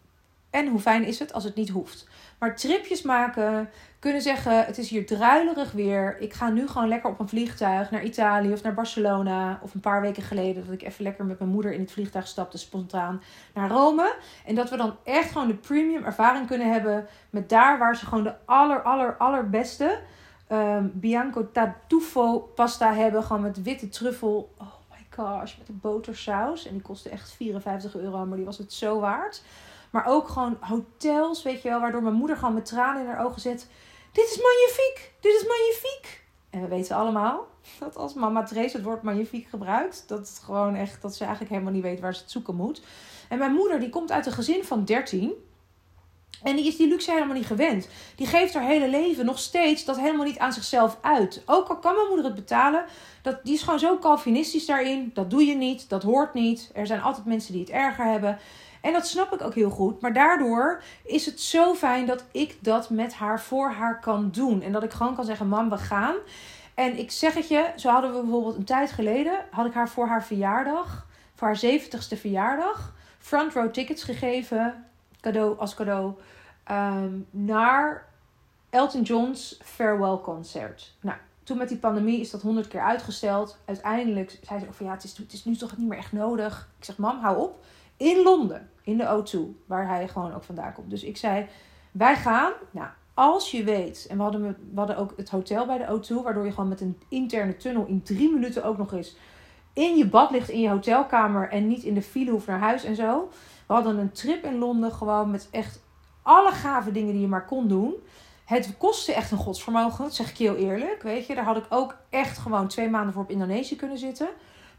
En 0.51 0.69
hoe 0.69 0.81
fijn 0.81 1.05
is 1.05 1.19
het 1.19 1.33
als 1.33 1.45
het 1.45 1.55
niet 1.55 1.69
hoeft. 1.69 2.09
Maar 2.41 2.57
tripjes 2.57 3.03
maken, 3.03 3.71
kunnen 3.99 4.23
zeggen: 4.23 4.65
het 4.67 4.79
is 4.79 4.89
hier 4.89 5.07
druilerig 5.07 5.73
weer. 5.73 6.17
Ik 6.21 6.33
ga 6.33 6.49
nu 6.49 6.69
gewoon 6.69 6.89
lekker 6.89 7.11
op 7.11 7.21
een 7.21 7.29
vliegtuig 7.29 7.91
naar 7.91 8.03
Italië 8.03 8.53
of 8.53 8.63
naar 8.63 8.75
Barcelona. 8.75 9.61
Of 9.63 9.75
een 9.75 9.81
paar 9.81 10.01
weken 10.01 10.23
geleden 10.23 10.65
dat 10.65 10.75
ik 10.75 10.83
even 10.83 11.05
lekker 11.05 11.25
met 11.25 11.39
mijn 11.39 11.51
moeder 11.51 11.73
in 11.73 11.81
het 11.81 11.93
vliegtuig 11.93 12.27
stapte, 12.27 12.59
spontaan 12.59 13.23
naar 13.55 13.71
Rome. 13.71 14.15
En 14.47 14.55
dat 14.55 14.71
we 14.71 14.77
dan 14.77 14.97
echt 15.05 15.31
gewoon 15.31 15.47
de 15.47 15.55
premium 15.55 16.05
ervaring 16.05 16.47
kunnen 16.47 16.73
hebben 16.73 17.07
met 17.31 17.49
daar 17.49 17.79
waar 17.79 17.97
ze 17.97 18.07
gewoon 18.07 18.25
de 18.25 18.35
aller, 18.45 18.83
aller, 18.83 19.17
allerbeste 19.17 19.99
um, 20.53 20.93
Bianco 20.95 21.51
Tartufo 21.53 22.39
pasta 22.39 22.95
hebben. 22.95 23.23
Gewoon 23.23 23.43
met 23.43 23.63
witte 23.63 23.89
truffel. 23.89 24.55
Oh 24.59 24.67
my 24.91 25.07
gosh, 25.11 25.57
met 25.59 25.69
een 25.69 25.81
botersaus. 25.81 26.67
En 26.67 26.73
die 26.73 26.83
kostte 26.83 27.09
echt 27.09 27.33
54 27.33 27.97
euro, 27.97 28.27
maar 28.27 28.37
die 28.37 28.47
was 28.47 28.59
het 28.59 28.73
zo 28.73 29.01
waard. 29.01 29.43
Maar 29.91 30.07
ook 30.07 30.29
gewoon 30.29 30.57
hotels, 30.61 31.43
weet 31.43 31.63
je 31.63 31.69
wel, 31.69 31.81
waardoor 31.81 32.03
mijn 32.03 32.15
moeder 32.15 32.37
gewoon 32.37 32.55
met 32.55 32.65
tranen 32.65 33.03
in 33.03 33.09
haar 33.09 33.25
ogen 33.25 33.41
zet. 33.41 33.67
Dit 34.13 34.25
is 34.25 34.41
magnifiek, 34.43 35.13
dit 35.21 35.35
is 35.35 35.47
magnifiek. 35.47 36.25
En 36.51 36.61
we 36.61 36.69
weten 36.69 36.97
allemaal 36.97 37.47
dat 37.79 37.97
als 37.97 38.15
mama 38.15 38.43
Trace 38.43 38.77
het 38.77 38.85
woord 38.85 39.03
magnifiek 39.03 39.49
gebruikt, 39.49 40.05
dat 40.07 40.19
het 40.19 40.41
gewoon 40.45 40.75
echt, 40.75 41.03
dat 41.03 41.15
ze 41.15 41.23
eigenlijk 41.23 41.53
helemaal 41.53 41.73
niet 41.73 41.83
weet 41.83 42.01
waar 42.01 42.15
ze 42.15 42.21
het 42.21 42.31
zoeken 42.31 42.57
moet. 42.57 42.83
En 43.29 43.39
mijn 43.39 43.53
moeder, 43.53 43.81
die 43.81 43.91
komt 43.91 44.13
uit 44.13 44.27
een 44.27 44.33
gezin 44.33 44.65
van 44.65 44.85
13. 44.85 45.33
En 46.43 46.57
die 46.57 46.67
is 46.67 46.77
die 46.77 46.89
luxe 46.89 47.13
helemaal 47.13 47.35
niet 47.35 47.47
gewend. 47.47 47.89
Die 48.17 48.27
geeft 48.27 48.55
haar 48.55 48.63
hele 48.63 48.89
leven 48.89 49.25
nog 49.25 49.39
steeds 49.39 49.85
dat 49.85 49.99
helemaal 49.99 50.27
niet 50.27 50.39
aan 50.39 50.53
zichzelf 50.53 50.99
uit. 51.01 51.43
Ook 51.47 51.69
al 51.69 51.79
kan 51.79 51.95
mijn 51.95 52.07
moeder 52.07 52.25
het 52.25 52.35
betalen, 52.35 52.85
dat, 53.23 53.45
die 53.45 53.55
is 53.55 53.63
gewoon 53.63 53.79
zo 53.79 53.99
calvinistisch 53.99 54.67
daarin. 54.67 55.11
Dat 55.15 55.31
doe 55.31 55.45
je 55.45 55.55
niet, 55.55 55.89
dat 55.89 56.03
hoort 56.03 56.35
niet. 56.35 56.71
Er 56.75 56.87
zijn 56.87 57.03
altijd 57.03 57.27
mensen 57.27 57.53
die 57.53 57.61
het 57.61 57.71
erger 57.71 58.05
hebben. 58.05 58.39
En 58.81 58.93
dat 58.93 59.07
snap 59.07 59.33
ik 59.33 59.43
ook 59.43 59.55
heel 59.55 59.71
goed. 59.71 60.01
Maar 60.01 60.13
daardoor 60.13 60.83
is 61.05 61.27
het 61.27 61.41
zo 61.41 61.75
fijn 61.75 62.07
dat 62.07 62.25
ik 62.33 62.57
dat 62.61 62.91
met 62.91 63.15
haar 63.15 63.41
voor 63.41 63.71
haar 63.71 64.01
kan 64.01 64.31
doen. 64.31 64.63
En 64.63 64.73
dat 64.73 64.83
ik 64.83 64.93
gewoon 64.93 65.15
kan 65.15 65.25
zeggen: 65.25 65.49
Mam, 65.49 65.71
we 65.71 65.77
gaan. 65.77 66.15
En 66.75 66.99
ik 66.99 67.11
zeg 67.11 67.35
het 67.35 67.49
je, 67.49 67.73
zo 67.77 67.91
hadden 67.91 68.15
we 68.15 68.21
bijvoorbeeld 68.21 68.57
een 68.57 68.65
tijd 68.65 68.91
geleden, 68.91 69.45
had 69.51 69.67
ik 69.67 69.73
haar 69.73 69.89
voor 69.89 70.07
haar 70.07 70.25
verjaardag, 70.25 71.07
voor 71.35 71.49
haar 71.49 71.61
70ste 71.65 72.21
verjaardag, 72.21 72.95
front 73.19 73.55
row 73.55 73.71
tickets 73.71 74.03
gegeven, 74.03 74.85
cadeau 75.21 75.59
als 75.59 75.75
cadeau, 75.75 76.13
ehm, 76.65 77.13
naar 77.31 78.09
Elton 78.71 79.03
John's 79.03 79.61
farewell 79.65 80.19
concert. 80.23 80.95
Nou, 81.01 81.17
toen 81.43 81.59
met 81.59 81.69
die 81.69 81.79
pandemie 81.79 82.21
is 82.21 82.31
dat 82.31 82.43
honderd 82.43 82.69
keer 82.69 82.83
uitgesteld. 82.83 83.59
Uiteindelijk 83.65 84.39
zei 84.43 84.61
ze: 84.61 84.67
of 84.69 84.79
ja, 84.79 84.91
het 84.91 85.33
is 85.33 85.45
nu 85.45 85.57
toch 85.57 85.77
niet 85.77 85.89
meer 85.89 85.99
echt 85.99 86.13
nodig. 86.13 86.69
Ik 86.79 86.85
zeg: 86.85 86.97
Mam, 86.97 87.21
hou 87.21 87.39
op 87.39 87.65
in 88.01 88.23
Londen, 88.23 88.71
in 88.83 88.97
de 88.97 89.05
O2, 89.05 89.67
waar 89.67 89.89
hij 89.89 90.09
gewoon 90.09 90.35
ook 90.35 90.45
vandaan 90.45 90.73
komt. 90.73 90.91
Dus 90.91 91.03
ik 91.03 91.17
zei, 91.17 91.47
wij 91.93 92.17
gaan, 92.17 92.53
nou, 92.71 92.89
als 93.15 93.51
je 93.51 93.65
weet, 93.65 94.07
en 94.11 94.17
we 94.17 94.23
hadden, 94.23 94.43
we 94.43 94.79
hadden 94.79 94.97
ook 94.97 95.13
het 95.17 95.31
hotel 95.31 95.67
bij 95.67 95.79
de 95.79 95.85
O2, 95.85 96.23
waardoor 96.23 96.45
je 96.45 96.53
gewoon 96.53 96.69
met 96.69 96.81
een 96.81 97.01
interne 97.09 97.57
tunnel 97.57 97.87
in 97.87 98.03
drie 98.03 98.33
minuten 98.33 98.65
ook 98.65 98.79
nog 98.79 98.93
eens 98.93 99.17
in 99.73 99.97
je 99.97 100.07
bad 100.07 100.31
ligt 100.31 100.49
in 100.49 100.61
je 100.61 100.69
hotelkamer 100.69 101.49
en 101.49 101.69
niet 101.69 101.83
in 101.83 101.95
de 101.95 102.03
file 102.03 102.31
hoeft 102.31 102.47
naar 102.47 102.59
huis 102.59 102.85
en 102.85 102.97
zo. 102.97 103.29
We 103.67 103.75
hadden 103.75 103.99
een 103.99 104.13
trip 104.13 104.45
in 104.45 104.59
Londen 104.59 104.93
gewoon 104.93 105.31
met 105.31 105.49
echt 105.51 105.81
alle 106.23 106.51
gave 106.51 106.93
dingen 106.93 107.13
die 107.13 107.21
je 107.21 107.29
maar 107.29 107.47
kon 107.47 107.69
doen. 107.69 107.95
Het 108.45 108.75
kostte 108.79 109.13
echt 109.13 109.31
een 109.31 109.39
godsvermogen, 109.39 110.05
dat 110.05 110.15
zeg 110.15 110.31
ik 110.31 110.37
heel 110.37 110.57
eerlijk. 110.57 111.03
Weet 111.03 111.27
je, 111.27 111.35
daar 111.35 111.45
had 111.45 111.57
ik 111.57 111.67
ook 111.69 111.97
echt 112.09 112.39
gewoon 112.39 112.69
twee 112.69 112.89
maanden 112.89 113.13
voor 113.13 113.23
op 113.23 113.31
Indonesië 113.31 113.77
kunnen 113.77 113.99
zitten. 113.99 114.29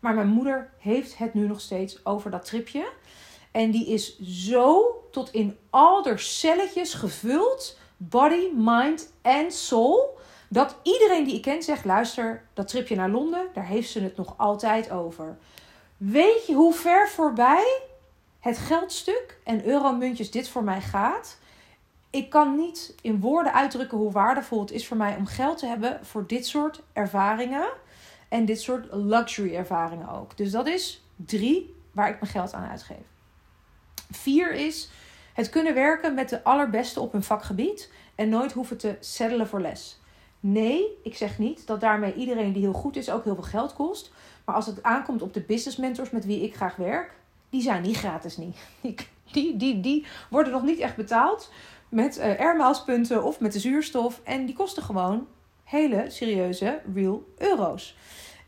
Maar 0.01 0.13
mijn 0.13 0.27
moeder 0.27 0.69
heeft 0.77 1.17
het 1.17 1.33
nu 1.33 1.47
nog 1.47 1.61
steeds 1.61 2.05
over 2.05 2.31
dat 2.31 2.45
tripje. 2.45 2.91
En 3.51 3.71
die 3.71 3.87
is 3.87 4.19
zo 4.19 4.83
tot 5.11 5.31
in 5.31 5.57
al 5.69 6.03
haar 6.03 6.19
celletjes 6.19 6.93
gevuld, 6.93 7.77
body, 7.97 8.47
mind 8.55 9.13
en 9.21 9.51
soul, 9.51 10.19
dat 10.47 10.75
iedereen 10.83 11.23
die 11.23 11.35
ik 11.35 11.41
ken 11.41 11.63
zegt: 11.63 11.85
luister, 11.85 12.43
dat 12.53 12.67
tripje 12.67 12.95
naar 12.95 13.09
Londen, 13.09 13.47
daar 13.53 13.65
heeft 13.65 13.89
ze 13.89 13.99
het 13.99 14.17
nog 14.17 14.33
altijd 14.37 14.91
over. 14.91 15.37
Weet 15.97 16.45
je 16.47 16.53
hoe 16.53 16.73
ver 16.73 17.09
voorbij 17.09 17.81
het 18.39 18.57
geldstuk 18.57 19.39
en 19.43 19.65
euromuntjes 19.65 20.31
dit 20.31 20.49
voor 20.49 20.63
mij 20.63 20.81
gaat? 20.81 21.37
Ik 22.09 22.29
kan 22.29 22.55
niet 22.55 22.95
in 23.01 23.19
woorden 23.19 23.53
uitdrukken 23.53 23.97
hoe 23.97 24.11
waardevol 24.11 24.59
het 24.59 24.71
is 24.71 24.87
voor 24.87 24.97
mij 24.97 25.15
om 25.15 25.25
geld 25.25 25.57
te 25.57 25.65
hebben 25.65 25.99
voor 26.05 26.27
dit 26.27 26.45
soort 26.45 26.81
ervaringen. 26.93 27.69
En 28.31 28.45
dit 28.45 28.61
soort 28.61 28.87
luxury 28.91 29.55
ervaringen 29.55 30.09
ook. 30.09 30.37
Dus 30.37 30.51
dat 30.51 30.67
is 30.67 31.03
drie 31.15 31.75
waar 31.91 32.09
ik 32.09 32.19
mijn 32.19 32.31
geld 32.31 32.53
aan 32.53 32.69
uitgeef. 32.69 33.05
Vier 34.11 34.53
is 34.53 34.89
het 35.33 35.49
kunnen 35.49 35.73
werken 35.73 36.13
met 36.13 36.29
de 36.29 36.43
allerbeste 36.43 36.99
op 36.99 37.11
hun 37.11 37.23
vakgebied 37.23 37.91
en 38.15 38.29
nooit 38.29 38.51
hoeven 38.51 38.77
te 38.77 38.95
settelen 38.99 39.47
voor 39.47 39.61
les. 39.61 39.99
Nee, 40.39 40.85
ik 41.03 41.15
zeg 41.15 41.37
niet 41.37 41.67
dat 41.67 41.81
daarmee 41.81 42.13
iedereen 42.13 42.53
die 42.53 42.61
heel 42.61 42.73
goed 42.73 42.95
is 42.95 43.09
ook 43.09 43.23
heel 43.23 43.35
veel 43.35 43.43
geld 43.43 43.73
kost. 43.73 44.11
Maar 44.45 44.55
als 44.55 44.65
het 44.65 44.83
aankomt 44.83 45.21
op 45.21 45.33
de 45.33 45.41
business 45.41 45.77
mentors 45.77 46.09
met 46.09 46.25
wie 46.25 46.43
ik 46.43 46.55
graag 46.55 46.75
werk, 46.75 47.13
die 47.49 47.61
zijn 47.61 47.81
niet 47.81 47.97
gratis 47.97 48.37
niet. 48.37 48.57
Die, 49.31 49.57
die, 49.57 49.79
die 49.79 50.05
worden 50.29 50.51
nog 50.51 50.63
niet 50.63 50.79
echt 50.79 50.95
betaald 50.95 51.51
met 51.89 52.19
uh, 52.19 53.25
of 53.25 53.39
met 53.39 53.53
de 53.53 53.59
zuurstof. 53.59 54.21
En 54.23 54.45
die 54.45 54.55
kosten 54.55 54.83
gewoon 54.83 55.27
hele 55.63 56.05
serieuze 56.09 56.81
real 56.93 57.23
euro's. 57.37 57.95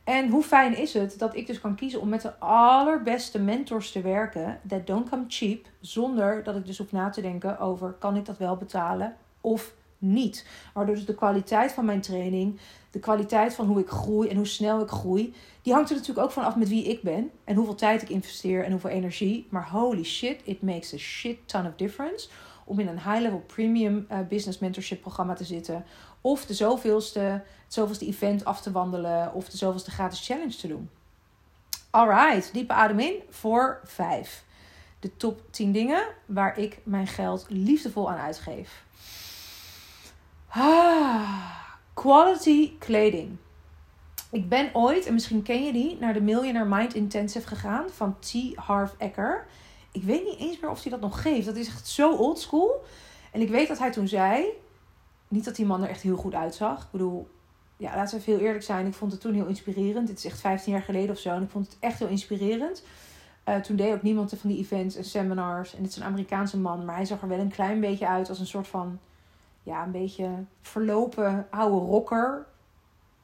En 0.03 0.29
hoe 0.29 0.43
fijn 0.43 0.77
is 0.77 0.93
het 0.93 1.19
dat 1.19 1.35
ik 1.35 1.47
dus 1.47 1.61
kan 1.61 1.75
kiezen 1.75 2.01
om 2.01 2.09
met 2.09 2.21
de 2.21 2.39
allerbeste 2.39 3.39
mentors 3.39 3.91
te 3.91 4.01
werken. 4.01 4.59
That 4.67 4.87
don't 4.87 5.09
come 5.09 5.25
cheap. 5.27 5.65
Zonder 5.79 6.43
dat 6.43 6.55
ik 6.55 6.65
dus 6.65 6.77
hoef 6.77 6.91
na 6.91 7.09
te 7.09 7.21
denken 7.21 7.59
over 7.59 7.91
kan 7.91 8.15
ik 8.15 8.25
dat 8.25 8.37
wel 8.37 8.57
betalen 8.57 9.15
of 9.41 9.73
niet. 9.97 10.47
Waardoor 10.73 10.95
dus 10.95 11.05
de 11.05 11.15
kwaliteit 11.15 11.71
van 11.71 11.85
mijn 11.85 12.01
training, 12.01 12.59
de 12.91 12.99
kwaliteit 12.99 13.53
van 13.53 13.65
hoe 13.65 13.79
ik 13.79 13.89
groei 13.89 14.29
en 14.29 14.35
hoe 14.35 14.47
snel 14.47 14.81
ik 14.81 14.89
groei, 14.89 15.33
die 15.61 15.73
hangt 15.73 15.89
er 15.89 15.95
natuurlijk 15.95 16.25
ook 16.25 16.33
van 16.33 16.43
af 16.43 16.55
met 16.55 16.69
wie 16.69 16.83
ik 16.83 17.01
ben 17.01 17.31
en 17.43 17.55
hoeveel 17.55 17.75
tijd 17.75 18.01
ik 18.01 18.09
investeer 18.09 18.63
en 18.63 18.71
hoeveel 18.71 18.89
energie. 18.89 19.47
Maar 19.49 19.69
holy 19.69 20.03
shit, 20.03 20.41
it 20.43 20.61
makes 20.61 20.93
a 20.93 20.97
shit 20.97 21.37
ton 21.45 21.65
of 21.65 21.75
difference 21.75 22.29
om 22.65 22.79
in 22.79 22.87
een 22.87 23.11
high-level 23.11 23.43
premium 23.47 24.07
uh, 24.11 24.17
business 24.29 24.59
mentorship 24.59 25.01
programma 25.01 25.33
te 25.33 25.43
zitten. 25.43 25.85
Of 26.25 26.45
de 26.45 26.53
zoveelste, 26.53 27.19
het 27.19 27.73
zoveelste 27.73 28.05
event 28.05 28.45
af 28.45 28.61
te 28.61 28.71
wandelen. 28.71 29.33
Of 29.33 29.49
de 29.49 29.57
zoveelste 29.57 29.91
gratis 29.91 30.25
challenge 30.25 30.55
te 30.55 30.67
doen. 30.67 30.89
Alright, 31.89 32.53
diepe 32.53 32.73
adem 32.73 32.99
in 32.99 33.21
voor 33.29 33.79
5. 33.83 34.43
De 34.99 35.17
top 35.17 35.41
10 35.51 35.71
dingen 35.71 36.03
waar 36.25 36.57
ik 36.57 36.79
mijn 36.83 37.07
geld 37.07 37.45
liefdevol 37.49 38.11
aan 38.11 38.17
uitgeef. 38.17 38.83
Ah, 40.47 41.49
quality 41.93 42.77
kleding. 42.77 43.37
Ik 44.31 44.49
ben 44.49 44.69
ooit, 44.73 45.05
en 45.05 45.13
misschien 45.13 45.43
ken 45.43 45.63
je 45.63 45.71
die, 45.71 45.97
naar 45.99 46.13
de 46.13 46.21
Millionaire 46.21 46.69
Mind 46.69 46.93
Intensive 46.93 47.47
gegaan 47.47 47.89
van 47.89 48.19
T. 48.19 48.33
Harv 48.55 48.91
Eker. 48.97 49.45
Ik 49.91 50.03
weet 50.03 50.23
niet 50.23 50.39
eens 50.39 50.59
meer 50.59 50.69
of 50.69 50.81
hij 50.81 50.91
dat 50.91 51.01
nog 51.01 51.21
geeft. 51.21 51.45
Dat 51.45 51.55
is 51.55 51.67
echt 51.67 51.87
zo 51.87 52.15
oldschool. 52.15 52.83
En 53.31 53.41
ik 53.41 53.49
weet 53.49 53.67
dat 53.67 53.79
hij 53.79 53.91
toen 53.91 54.07
zei. 54.07 54.45
Niet 55.33 55.45
dat 55.45 55.55
die 55.55 55.65
man 55.65 55.83
er 55.83 55.89
echt 55.89 56.01
heel 56.01 56.15
goed 56.15 56.33
uitzag. 56.33 56.83
Ik 56.83 56.91
bedoel, 56.91 57.27
ja, 57.77 57.95
laten 57.95 58.17
we 58.17 58.23
veel 58.23 58.39
eerlijk 58.39 58.63
zijn. 58.63 58.87
Ik 58.87 58.93
vond 58.93 59.11
het 59.11 59.21
toen 59.21 59.33
heel 59.33 59.45
inspirerend. 59.45 60.07
Dit 60.07 60.17
is 60.17 60.25
echt 60.25 60.39
15 60.39 60.73
jaar 60.73 60.81
geleden 60.81 61.09
of 61.09 61.17
zo. 61.17 61.29
En 61.29 61.41
ik 61.41 61.49
vond 61.49 61.65
het 61.65 61.77
echt 61.79 61.99
heel 61.99 62.07
inspirerend. 62.07 62.83
Uh, 63.49 63.55
toen 63.55 63.75
deed 63.75 63.93
ook 63.93 64.01
niemand 64.01 64.33
van 64.35 64.49
die 64.49 64.59
events 64.59 64.95
en 64.95 65.03
seminars. 65.03 65.75
En 65.75 65.81
dit 65.81 65.91
is 65.91 65.97
een 65.97 66.03
Amerikaanse 66.03 66.57
man. 66.59 66.85
Maar 66.85 66.95
hij 66.95 67.05
zag 67.05 67.21
er 67.21 67.27
wel 67.27 67.39
een 67.39 67.51
klein 67.51 67.79
beetje 67.79 68.07
uit 68.07 68.29
als 68.29 68.39
een 68.39 68.47
soort 68.47 68.67
van. 68.67 68.99
Ja, 69.63 69.83
een 69.83 69.91
beetje 69.91 70.29
verlopen 70.61 71.47
oude 71.49 71.85
rocker 71.85 72.45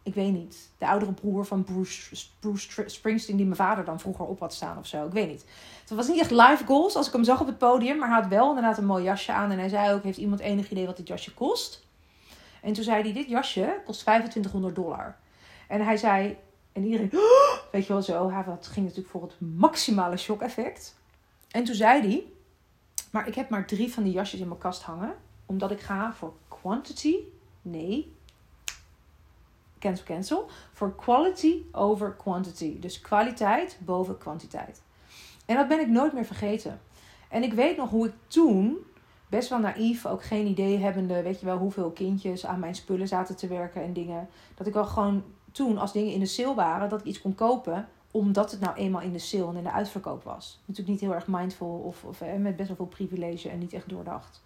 ik 0.09 0.15
weet 0.15 0.33
niet, 0.33 0.69
de 0.77 0.87
oudere 0.87 1.11
broer 1.11 1.45
van 1.45 1.63
Bruce, 1.63 2.25
Bruce 2.39 2.83
Springsteen, 2.85 3.35
die 3.35 3.45
mijn 3.45 3.57
vader 3.57 3.85
dan 3.85 3.99
vroeger 3.99 4.25
op 4.25 4.39
had 4.39 4.53
staan 4.53 4.77
of 4.77 4.87
zo. 4.87 5.05
Ik 5.05 5.11
weet 5.11 5.27
niet. 5.27 5.45
Het 5.81 5.89
was 5.89 6.07
niet 6.07 6.19
echt 6.19 6.31
live 6.31 6.65
goals 6.65 6.95
als 6.95 7.07
ik 7.07 7.13
hem 7.13 7.23
zag 7.23 7.41
op 7.41 7.47
het 7.47 7.57
podium, 7.57 7.97
maar 7.97 8.09
hij 8.09 8.19
had 8.19 8.29
wel 8.29 8.47
inderdaad 8.47 8.77
een 8.77 8.85
mooi 8.85 9.03
jasje 9.03 9.31
aan. 9.31 9.51
En 9.51 9.59
hij 9.59 9.69
zei 9.69 9.93
ook: 9.93 10.03
Heeft 10.03 10.17
iemand 10.17 10.39
enig 10.39 10.71
idee 10.71 10.85
wat 10.85 10.97
dit 10.97 11.07
jasje 11.07 11.33
kost? 11.33 11.87
En 12.61 12.73
toen 12.73 12.83
zei 12.83 13.01
hij: 13.01 13.13
Dit 13.13 13.29
jasje 13.29 13.81
kost 13.85 13.99
2500 13.99 14.75
dollar. 14.75 15.17
En 15.67 15.81
hij 15.81 15.97
zei, 15.97 16.37
en 16.71 16.83
iedereen, 16.83 17.09
weet 17.71 17.85
je 17.87 17.93
wel 17.93 18.01
zo, 18.01 18.29
hij 18.29 18.43
ging 18.61 18.85
natuurlijk 18.85 19.09
voor 19.09 19.21
het 19.21 19.35
maximale 19.39 20.17
shock-effect. 20.17 20.97
En 21.51 21.63
toen 21.63 21.75
zei 21.75 22.01
hij: 22.01 22.23
Maar 23.11 23.27
ik 23.27 23.35
heb 23.35 23.49
maar 23.49 23.67
drie 23.67 23.93
van 23.93 24.03
die 24.03 24.13
jasjes 24.13 24.39
in 24.39 24.47
mijn 24.47 24.59
kast 24.59 24.81
hangen, 24.81 25.15
omdat 25.45 25.71
ik 25.71 25.79
ga 25.79 26.13
voor 26.13 26.33
quantity, 26.47 27.15
nee, 27.61 28.13
cancel, 29.79 30.05
cancel. 30.05 30.49
Voor 30.73 30.95
quality 30.95 31.61
over 31.71 32.13
quantity. 32.13 32.79
Dus 32.79 33.01
kwaliteit 33.01 33.77
boven 33.79 34.17
kwantiteit. 34.17 34.81
En 35.45 35.55
dat 35.55 35.67
ben 35.67 35.79
ik 35.79 35.87
nooit 35.87 36.13
meer 36.13 36.25
vergeten. 36.25 36.81
En 37.29 37.43
ik 37.43 37.53
weet 37.53 37.77
nog 37.77 37.89
hoe 37.89 38.07
ik 38.07 38.13
toen, 38.27 38.77
best 39.29 39.49
wel 39.49 39.59
naïef, 39.59 40.05
ook 40.05 40.23
geen 40.23 40.47
idee 40.47 40.77
hebbende, 40.77 41.21
weet 41.21 41.39
je 41.39 41.45
wel, 41.45 41.57
hoeveel 41.57 41.91
kindjes 41.91 42.45
aan 42.45 42.59
mijn 42.59 42.75
spullen 42.75 43.07
zaten 43.07 43.35
te 43.35 43.47
werken 43.47 43.83
en 43.83 43.93
dingen. 43.93 44.29
Dat 44.55 44.67
ik 44.67 44.73
wel 44.73 44.85
gewoon 44.85 45.23
toen, 45.51 45.77
als 45.77 45.93
dingen 45.93 46.13
in 46.13 46.19
de 46.19 46.25
sale 46.25 46.55
waren, 46.55 46.89
dat 46.89 46.99
ik 46.99 47.05
iets 47.05 47.21
kon 47.21 47.35
kopen 47.35 47.87
omdat 48.11 48.51
het 48.51 48.59
nou 48.59 48.75
eenmaal 48.75 49.01
in 49.01 49.11
de 49.11 49.19
sale 49.19 49.47
en 49.47 49.55
in 49.55 49.63
de 49.63 49.71
uitverkoop 49.71 50.23
was. 50.23 50.59
Natuurlijk 50.65 50.89
niet 50.89 50.99
heel 50.99 51.13
erg 51.13 51.27
mindful 51.27 51.81
of, 51.85 52.03
of 52.03 52.21
met 52.37 52.55
best 52.55 52.67
wel 52.67 52.77
veel 52.77 52.85
privilege 52.85 53.49
en 53.49 53.59
niet 53.59 53.73
echt 53.73 53.89
doordacht. 53.89 54.43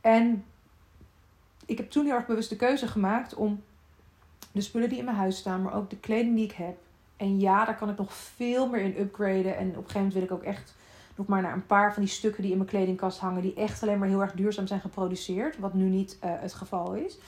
En 0.00 0.44
ik 1.66 1.78
heb 1.78 1.90
toen 1.90 2.04
heel 2.04 2.14
erg 2.14 2.26
bewust 2.26 2.48
de 2.48 2.56
keuze 2.56 2.86
gemaakt 2.86 3.34
om 3.34 3.62
de 4.52 4.60
spullen 4.60 4.88
die 4.88 4.98
in 4.98 5.04
mijn 5.04 5.16
huis 5.16 5.36
staan, 5.36 5.62
maar 5.62 5.74
ook 5.74 5.90
de 5.90 5.96
kleding 5.96 6.36
die 6.36 6.44
ik 6.44 6.52
heb. 6.52 6.76
En 7.16 7.40
ja, 7.40 7.64
daar 7.64 7.76
kan 7.76 7.90
ik 7.90 7.98
nog 7.98 8.12
veel 8.12 8.68
meer 8.68 8.80
in 8.80 9.00
upgraden. 9.00 9.56
En 9.56 9.68
op 9.68 9.76
een 9.76 9.82
gegeven 9.82 9.94
moment 9.94 10.12
wil 10.14 10.22
ik 10.22 10.32
ook 10.32 10.42
echt 10.42 10.74
maar 11.26 11.42
naar 11.42 11.52
een 11.52 11.66
paar 11.66 11.94
van 11.94 12.02
die 12.02 12.12
stukken 12.12 12.42
die 12.42 12.50
in 12.50 12.56
mijn 12.56 12.70
kledingkast 12.70 13.18
hangen, 13.18 13.42
die 13.42 13.54
echt 13.54 13.82
alleen 13.82 13.98
maar 13.98 14.08
heel 14.08 14.20
erg 14.20 14.32
duurzaam 14.32 14.66
zijn 14.66 14.80
geproduceerd. 14.80 15.58
Wat 15.58 15.74
nu 15.74 15.84
niet 15.84 16.18
uh, 16.24 16.30
het 16.34 16.54
geval 16.54 16.94
is. 16.94 17.18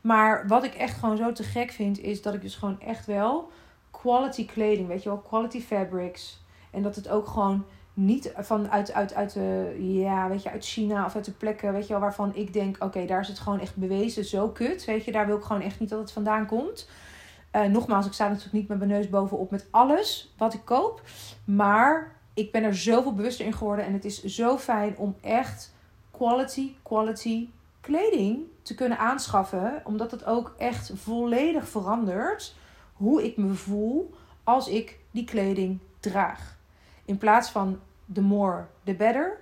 Maar 0.00 0.46
wat 0.46 0.64
ik 0.64 0.74
echt 0.74 0.98
gewoon 0.98 1.16
zo 1.16 1.32
te 1.32 1.42
gek 1.42 1.70
vind, 1.70 2.00
is 2.00 2.22
dat 2.22 2.34
ik 2.34 2.40
dus 2.40 2.54
gewoon 2.54 2.80
echt 2.80 3.06
wel 3.06 3.50
quality 3.90 4.46
kleding, 4.46 4.88
weet 4.88 5.02
je 5.02 5.08
wel, 5.08 5.18
quality 5.18 5.60
fabrics. 5.60 6.42
En 6.70 6.82
dat 6.82 6.96
het 6.96 7.08
ook 7.08 7.26
gewoon 7.26 7.64
niet 7.94 8.32
van 8.36 8.70
uit, 8.70 8.92
uit, 8.92 9.14
uit, 9.14 9.32
de, 9.32 9.76
ja, 9.78 10.28
weet 10.28 10.42
je, 10.42 10.50
uit 10.50 10.64
China 10.64 11.04
of 11.04 11.14
uit 11.14 11.24
de 11.24 11.32
plekken, 11.32 11.72
weet 11.72 11.86
je 11.86 11.92
wel, 11.92 12.02
waarvan 12.02 12.34
ik 12.34 12.52
denk, 12.52 12.76
oké, 12.78 13.06
daar 13.06 13.20
is 13.20 13.28
het 13.28 13.38
gewoon 13.38 13.60
echt 13.60 13.76
bewezen 13.76 14.24
zo 14.24 14.48
kut. 14.48 14.84
Weet 14.84 15.04
je, 15.04 15.12
daar 15.12 15.26
wil 15.26 15.36
ik 15.36 15.42
gewoon 15.42 15.62
echt 15.62 15.80
niet 15.80 15.88
dat 15.88 15.98
het 15.98 16.12
vandaan 16.12 16.46
komt. 16.46 16.88
Uh, 17.52 17.62
nogmaals, 17.62 18.06
ik 18.06 18.12
sta 18.12 18.28
natuurlijk 18.28 18.54
niet 18.54 18.68
met 18.68 18.78
mijn 18.78 18.90
neus 18.90 19.08
bovenop 19.08 19.50
met 19.50 19.66
alles 19.70 20.34
wat 20.36 20.54
ik 20.54 20.64
koop. 20.64 21.02
Maar 21.44 22.16
ik 22.34 22.52
ben 22.52 22.62
er 22.62 22.76
zoveel 22.76 23.14
bewuster 23.14 23.46
in 23.46 23.52
geworden. 23.52 23.84
En 23.84 23.92
het 23.92 24.04
is 24.04 24.24
zo 24.24 24.58
fijn 24.58 24.96
om 24.96 25.16
echt 25.20 25.74
quality, 26.10 26.72
quality 26.82 27.48
kleding 27.80 28.38
te 28.62 28.74
kunnen 28.74 28.98
aanschaffen. 28.98 29.82
Omdat 29.84 30.10
het 30.10 30.24
ook 30.24 30.54
echt 30.58 30.92
volledig 30.94 31.68
verandert 31.68 32.54
hoe 32.92 33.24
ik 33.24 33.36
me 33.36 33.54
voel 33.54 34.14
als 34.44 34.68
ik 34.68 34.98
die 35.10 35.24
kleding 35.24 35.78
draag. 36.00 36.56
In 37.04 37.18
plaats 37.18 37.50
van 37.50 37.80
the 38.12 38.20
more, 38.20 38.66
the 38.84 38.94
better. 38.94 39.40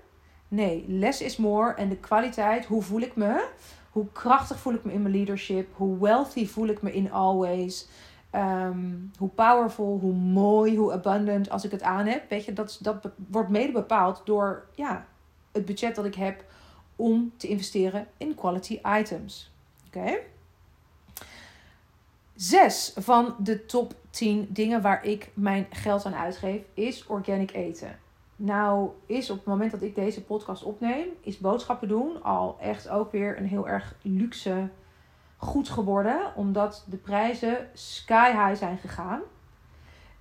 Nee, 0.48 0.84
less 0.88 1.20
is 1.20 1.36
more. 1.36 1.74
En 1.74 1.88
de 1.88 1.96
kwaliteit, 1.96 2.64
hoe 2.64 2.82
voel 2.82 3.00
ik 3.00 3.16
me? 3.16 3.48
Hoe 3.90 4.06
krachtig 4.12 4.58
voel 4.58 4.74
ik 4.74 4.84
me 4.84 4.92
in 4.92 5.02
mijn 5.02 5.14
leadership? 5.14 5.68
Hoe 5.76 5.98
wealthy 5.98 6.46
voel 6.46 6.66
ik 6.66 6.82
me 6.82 6.92
in 6.92 7.12
always? 7.12 7.88
Ehm, 8.30 8.94
hoe 9.18 9.28
powerful, 9.28 9.98
hoe 10.00 10.14
mooi, 10.14 10.76
hoe 10.76 10.92
abundant 10.92 11.50
als 11.50 11.64
ik 11.64 11.70
het 11.70 11.82
aan 11.82 12.06
heb. 12.06 12.30
Weet 12.30 12.44
je, 12.44 12.52
dat, 12.52 12.78
dat 12.80 13.08
wordt 13.16 13.48
mede 13.48 13.72
bepaald 13.72 14.22
door 14.24 14.66
ja, 14.74 15.06
het 15.52 15.64
budget 15.64 15.94
dat 15.94 16.04
ik 16.04 16.14
heb 16.14 16.44
om 16.96 17.32
te 17.36 17.48
investeren 17.48 18.06
in 18.16 18.34
quality 18.34 18.80
items. 18.98 19.52
Oké? 19.86 20.18
Zes 22.34 22.92
van 22.96 23.34
de 23.38 23.66
top 23.66 23.94
10 24.10 24.46
dingen 24.48 24.82
waar 24.82 25.04
ik 25.04 25.30
mijn 25.34 25.66
geld 25.70 26.04
aan 26.04 26.14
uitgeef 26.14 26.62
is 26.74 27.06
organic 27.06 27.52
eten. 27.52 27.98
Nou, 28.36 28.90
is 29.06 29.30
op 29.30 29.36
het 29.36 29.46
moment 29.46 29.70
dat 29.70 29.82
ik 29.82 29.94
deze 29.94 30.22
podcast 30.22 30.62
opneem, 30.62 31.08
is 31.20 31.38
boodschappen 31.38 31.88
doen 31.88 32.22
al 32.22 32.56
echt 32.60 32.88
ook 32.88 33.12
weer 33.12 33.38
een 33.38 33.46
heel 33.46 33.68
erg 33.68 33.94
luxe 34.02 34.68
goed 35.40 35.68
geworden. 35.68 36.20
Omdat 36.34 36.84
de 36.86 36.96
prijzen 36.96 37.56
sky 37.72 38.30
high 38.30 38.54
zijn 38.54 38.78
gegaan. 38.78 39.20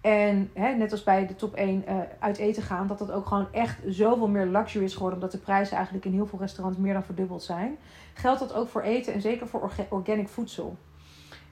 En 0.01 0.49
hè, 0.53 0.73
net 0.73 0.91
als 0.91 1.03
bij 1.03 1.27
de 1.27 1.35
top 1.35 1.55
1 1.55 1.83
uh, 1.87 1.99
eh, 1.99 2.07
uit 2.19 2.37
eten 2.37 2.63
gaan, 2.63 2.87
dat 2.87 2.99
dat 2.99 3.11
ook 3.11 3.25
gewoon 3.25 3.47
echt 3.51 3.77
zoveel 3.87 4.27
meer 4.27 4.45
luxury 4.45 4.85
is 4.85 4.93
geworden. 4.93 5.19
Omdat 5.19 5.31
de 5.31 5.37
prijzen 5.37 5.75
eigenlijk 5.75 6.05
in 6.05 6.13
heel 6.13 6.27
veel 6.27 6.39
restaurants 6.39 6.79
meer 6.79 6.93
dan 6.93 7.03
verdubbeld 7.03 7.43
zijn. 7.43 7.77
Geldt 8.13 8.39
dat 8.39 8.53
ook 8.53 8.69
voor 8.69 8.81
eten 8.81 9.13
en 9.13 9.21
zeker 9.21 9.47
voor 9.47 9.71
organic 9.89 10.27
voedsel. 10.27 10.77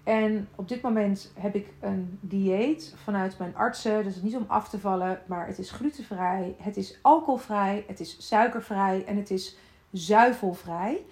En 0.04 0.50
op 0.56 0.68
dit 0.68 0.82
moment 0.82 1.32
heb 1.40 1.56
ik 1.56 1.74
een 1.80 2.20
dieet 2.22 2.96
vanuit 3.04 3.38
mijn 3.38 3.56
artsen. 3.56 4.04
Dus 4.04 4.22
niet 4.22 4.36
om 4.36 4.46
af 4.48 4.70
te 4.70 4.80
vallen, 4.80 5.20
maar 5.26 5.48
het 5.48 5.60
is 5.60 5.72
glutenvrij, 5.72 6.56
het 6.58 6.78
is 6.78 7.00
alcoholvrij, 7.02 7.84
het 7.88 8.00
is 8.00 8.28
suikervrij 8.28 9.04
en 9.06 9.18
het 9.18 9.32
is 9.32 9.58
zuivelvrij. 9.92 11.06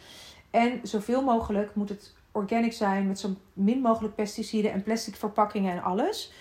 En 0.49 0.79
zoveel 0.83 1.23
mogelijk 1.23 1.75
moet 1.75 1.89
het 1.89 2.15
organic 2.35 2.73
zijn 2.73 3.07
met 3.07 3.19
zo 3.19 3.29
min 3.53 3.81
mogelijk 3.81 4.15
pesticiden 4.15 4.71
en 4.71 4.83
plastic 4.83 5.15
verpakkingen 5.15 5.71
en 5.71 5.83
alles. 5.83 6.31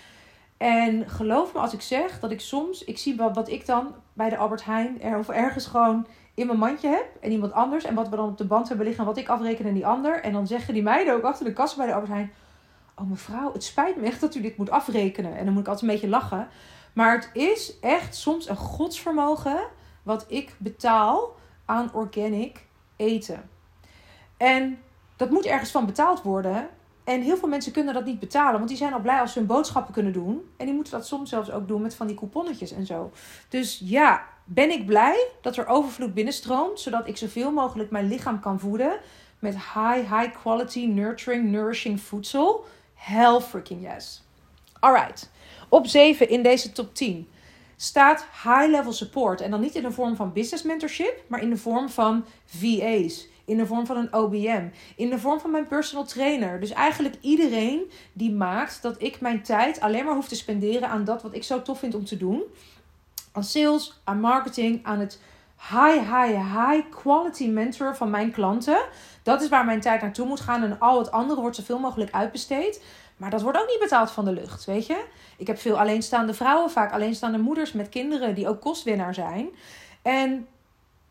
En 0.57 1.09
geloof 1.09 1.53
me 1.53 1.59
als 1.59 1.73
ik 1.73 1.81
zeg 1.81 2.19
dat 2.19 2.31
ik 2.31 2.39
soms, 2.39 2.83
ik 2.83 2.97
zie 2.97 3.15
wat, 3.15 3.35
wat 3.35 3.49
ik 3.49 3.65
dan 3.65 3.95
bij 4.13 4.29
de 4.29 4.37
Albert 4.37 4.65
Heijn 4.65 5.01
er, 5.01 5.17
of 5.17 5.29
ergens 5.29 5.65
gewoon 5.65 6.07
in 6.33 6.47
mijn 6.47 6.59
mandje 6.59 6.87
heb 6.87 7.07
en 7.21 7.31
iemand 7.31 7.53
anders. 7.53 7.83
En 7.83 7.95
wat 7.95 8.09
we 8.09 8.15
dan 8.15 8.29
op 8.29 8.37
de 8.37 8.45
band 8.45 8.67
hebben 8.67 8.85
liggen, 8.85 9.05
wat 9.05 9.17
ik 9.17 9.29
afreken 9.29 9.65
en 9.65 9.73
die 9.73 9.87
ander. 9.87 10.21
En 10.21 10.33
dan 10.33 10.47
zeggen 10.47 10.73
die 10.73 10.83
meiden 10.83 11.13
ook 11.13 11.23
achter 11.23 11.45
de 11.45 11.53
kast 11.53 11.77
bij 11.77 11.85
de 11.85 11.93
Albert 11.93 12.11
Heijn 12.11 12.31
Oh 12.95 13.09
mevrouw, 13.09 13.53
het 13.53 13.63
spijt 13.63 13.95
me 13.95 14.05
echt 14.05 14.21
dat 14.21 14.35
u 14.35 14.41
dit 14.41 14.57
moet 14.57 14.69
afrekenen. 14.69 15.37
En 15.37 15.45
dan 15.45 15.53
moet 15.53 15.61
ik 15.61 15.67
altijd 15.67 15.89
een 15.89 15.93
beetje 15.93 16.09
lachen. 16.09 16.47
Maar 16.93 17.15
het 17.15 17.29
is 17.33 17.79
echt 17.79 18.15
soms 18.15 18.49
een 18.49 18.55
godsvermogen 18.55 19.67
wat 20.03 20.25
ik 20.27 20.55
betaal 20.57 21.35
aan 21.65 21.93
organic 21.93 22.65
eten. 22.95 23.49
En 24.37 24.79
dat 25.15 25.29
moet 25.29 25.45
ergens 25.45 25.71
van 25.71 25.85
betaald 25.85 26.21
worden. 26.21 26.69
En 27.03 27.21
heel 27.21 27.37
veel 27.37 27.47
mensen 27.47 27.71
kunnen 27.71 27.93
dat 27.93 28.05
niet 28.05 28.19
betalen, 28.19 28.57
want 28.57 28.67
die 28.67 28.77
zijn 28.77 28.93
al 28.93 28.99
blij 28.99 29.19
als 29.19 29.31
ze 29.33 29.37
hun 29.37 29.47
boodschappen 29.47 29.93
kunnen 29.93 30.13
doen. 30.13 30.49
En 30.57 30.65
die 30.65 30.75
moeten 30.75 30.93
dat 30.93 31.07
soms 31.07 31.29
zelfs 31.29 31.51
ook 31.51 31.67
doen 31.67 31.81
met 31.81 31.95
van 31.95 32.07
die 32.07 32.15
couponnetjes 32.15 32.71
en 32.71 32.85
zo. 32.85 33.11
Dus 33.49 33.81
ja, 33.83 34.23
ben 34.43 34.71
ik 34.71 34.85
blij 34.85 35.27
dat 35.41 35.57
er 35.57 35.67
overvloed 35.67 36.13
binnenstroomt, 36.13 36.79
zodat 36.79 37.07
ik 37.07 37.17
zoveel 37.17 37.51
mogelijk 37.51 37.91
mijn 37.91 38.07
lichaam 38.07 38.39
kan 38.39 38.59
voeden 38.59 38.99
met 39.39 39.53
high, 39.53 40.19
high 40.19 40.31
quality, 40.41 40.85
nurturing, 40.85 41.51
nourishing 41.51 42.01
voedsel? 42.01 42.65
Hell 42.93 43.39
freaking 43.39 43.81
yes. 43.81 44.23
Alright. 44.79 45.31
Op 45.69 45.87
7 45.87 46.29
in 46.29 46.43
deze 46.43 46.71
top 46.71 46.95
10 46.95 47.27
staat 47.75 48.25
high 48.43 48.67
level 48.69 48.93
support. 48.93 49.41
En 49.41 49.51
dan 49.51 49.61
niet 49.61 49.75
in 49.75 49.83
de 49.83 49.91
vorm 49.91 50.15
van 50.15 50.33
business 50.33 50.63
mentorship, 50.63 51.23
maar 51.27 51.41
in 51.41 51.49
de 51.49 51.57
vorm 51.57 51.89
van 51.89 52.25
VA's. 52.45 53.27
In 53.45 53.57
de 53.57 53.65
vorm 53.65 53.85
van 53.85 53.97
een 53.97 54.13
OBM. 54.13 54.67
In 54.95 55.09
de 55.09 55.19
vorm 55.19 55.39
van 55.39 55.51
mijn 55.51 55.67
personal 55.67 56.05
trainer. 56.05 56.59
Dus 56.59 56.71
eigenlijk 56.71 57.15
iedereen 57.21 57.91
die 58.13 58.31
maakt 58.31 58.81
dat 58.81 58.95
ik 59.01 59.21
mijn 59.21 59.41
tijd 59.41 59.79
alleen 59.79 60.05
maar 60.05 60.13
hoef 60.13 60.27
te 60.27 60.35
spenderen 60.35 60.89
aan 60.89 61.03
dat 61.03 61.21
wat 61.21 61.35
ik 61.35 61.43
zo 61.43 61.61
tof 61.61 61.79
vind 61.79 61.95
om 61.95 62.05
te 62.05 62.17
doen. 62.17 62.43
Aan 63.31 63.43
sales, 63.43 64.01
aan 64.03 64.19
marketing, 64.19 64.79
aan 64.83 64.99
het 64.99 65.19
high, 65.57 65.99
high, 65.99 66.57
high 66.57 66.89
quality 66.89 67.47
mentor 67.47 67.95
van 67.95 68.09
mijn 68.09 68.31
klanten. 68.31 68.85
Dat 69.23 69.41
is 69.41 69.49
waar 69.49 69.65
mijn 69.65 69.81
tijd 69.81 70.01
naartoe 70.01 70.27
moet 70.27 70.39
gaan. 70.39 70.63
En 70.63 70.79
al 70.79 70.97
het 70.97 71.11
andere 71.11 71.41
wordt 71.41 71.55
zoveel 71.55 71.79
mogelijk 71.79 72.11
uitbesteed. 72.11 72.83
Maar 73.17 73.29
dat 73.29 73.41
wordt 73.41 73.57
ook 73.57 73.67
niet 73.67 73.79
betaald 73.79 74.11
van 74.11 74.25
de 74.25 74.31
lucht, 74.31 74.65
weet 74.65 74.85
je? 74.85 75.05
Ik 75.37 75.47
heb 75.47 75.59
veel 75.59 75.79
alleenstaande 75.79 76.33
vrouwen, 76.33 76.71
vaak 76.71 76.91
alleenstaande 76.91 77.37
moeders 77.37 77.71
met 77.71 77.89
kinderen 77.89 78.35
die 78.35 78.47
ook 78.47 78.61
kostwinnaar 78.61 79.13
zijn. 79.13 79.49
En 80.01 80.47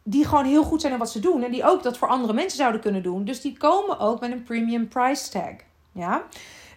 die 0.04 0.24
gewoon 0.24 0.44
heel 0.44 0.62
goed 0.64 0.80
zijn 0.80 0.92
in 0.92 0.98
wat 0.98 1.10
ze 1.10 1.20
doen. 1.20 1.42
En 1.42 1.50
die 1.50 1.64
ook 1.64 1.82
dat 1.82 1.98
voor 1.98 2.08
andere 2.08 2.32
mensen 2.32 2.58
zouden 2.58 2.80
kunnen 2.80 3.02
doen. 3.02 3.24
Dus 3.24 3.40
die 3.40 3.56
komen 3.56 3.98
ook 3.98 4.20
met 4.20 4.30
een 4.30 4.42
premium 4.42 4.88
price 4.88 5.30
tag. 5.30 5.54
Ja? 5.92 6.22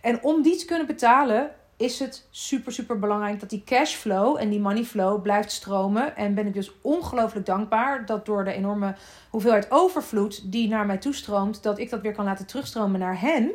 En 0.01 0.23
om 0.23 0.41
die 0.41 0.55
te 0.55 0.65
kunnen 0.65 0.87
betalen, 0.87 1.51
is 1.77 1.99
het 1.99 2.27
super, 2.29 2.71
super 2.71 2.99
belangrijk 2.99 3.39
dat 3.39 3.49
die 3.49 3.63
cashflow 3.65 4.37
en 4.39 4.49
die 4.49 4.59
money 4.59 4.83
flow 4.83 5.21
blijft 5.21 5.51
stromen. 5.51 6.15
En 6.15 6.33
ben 6.33 6.47
ik 6.47 6.53
dus 6.53 6.71
ongelooflijk 6.81 7.45
dankbaar 7.45 8.05
dat 8.05 8.25
door 8.25 8.43
de 8.43 8.53
enorme 8.53 8.95
hoeveelheid 9.29 9.71
overvloed 9.71 10.51
die 10.51 10.67
naar 10.67 10.85
mij 10.85 10.97
toestroomt, 10.97 11.63
dat 11.63 11.79
ik 11.79 11.89
dat 11.89 12.01
weer 12.01 12.13
kan 12.13 12.25
laten 12.25 12.45
terugstromen 12.45 12.99
naar 12.99 13.21
hen. 13.21 13.51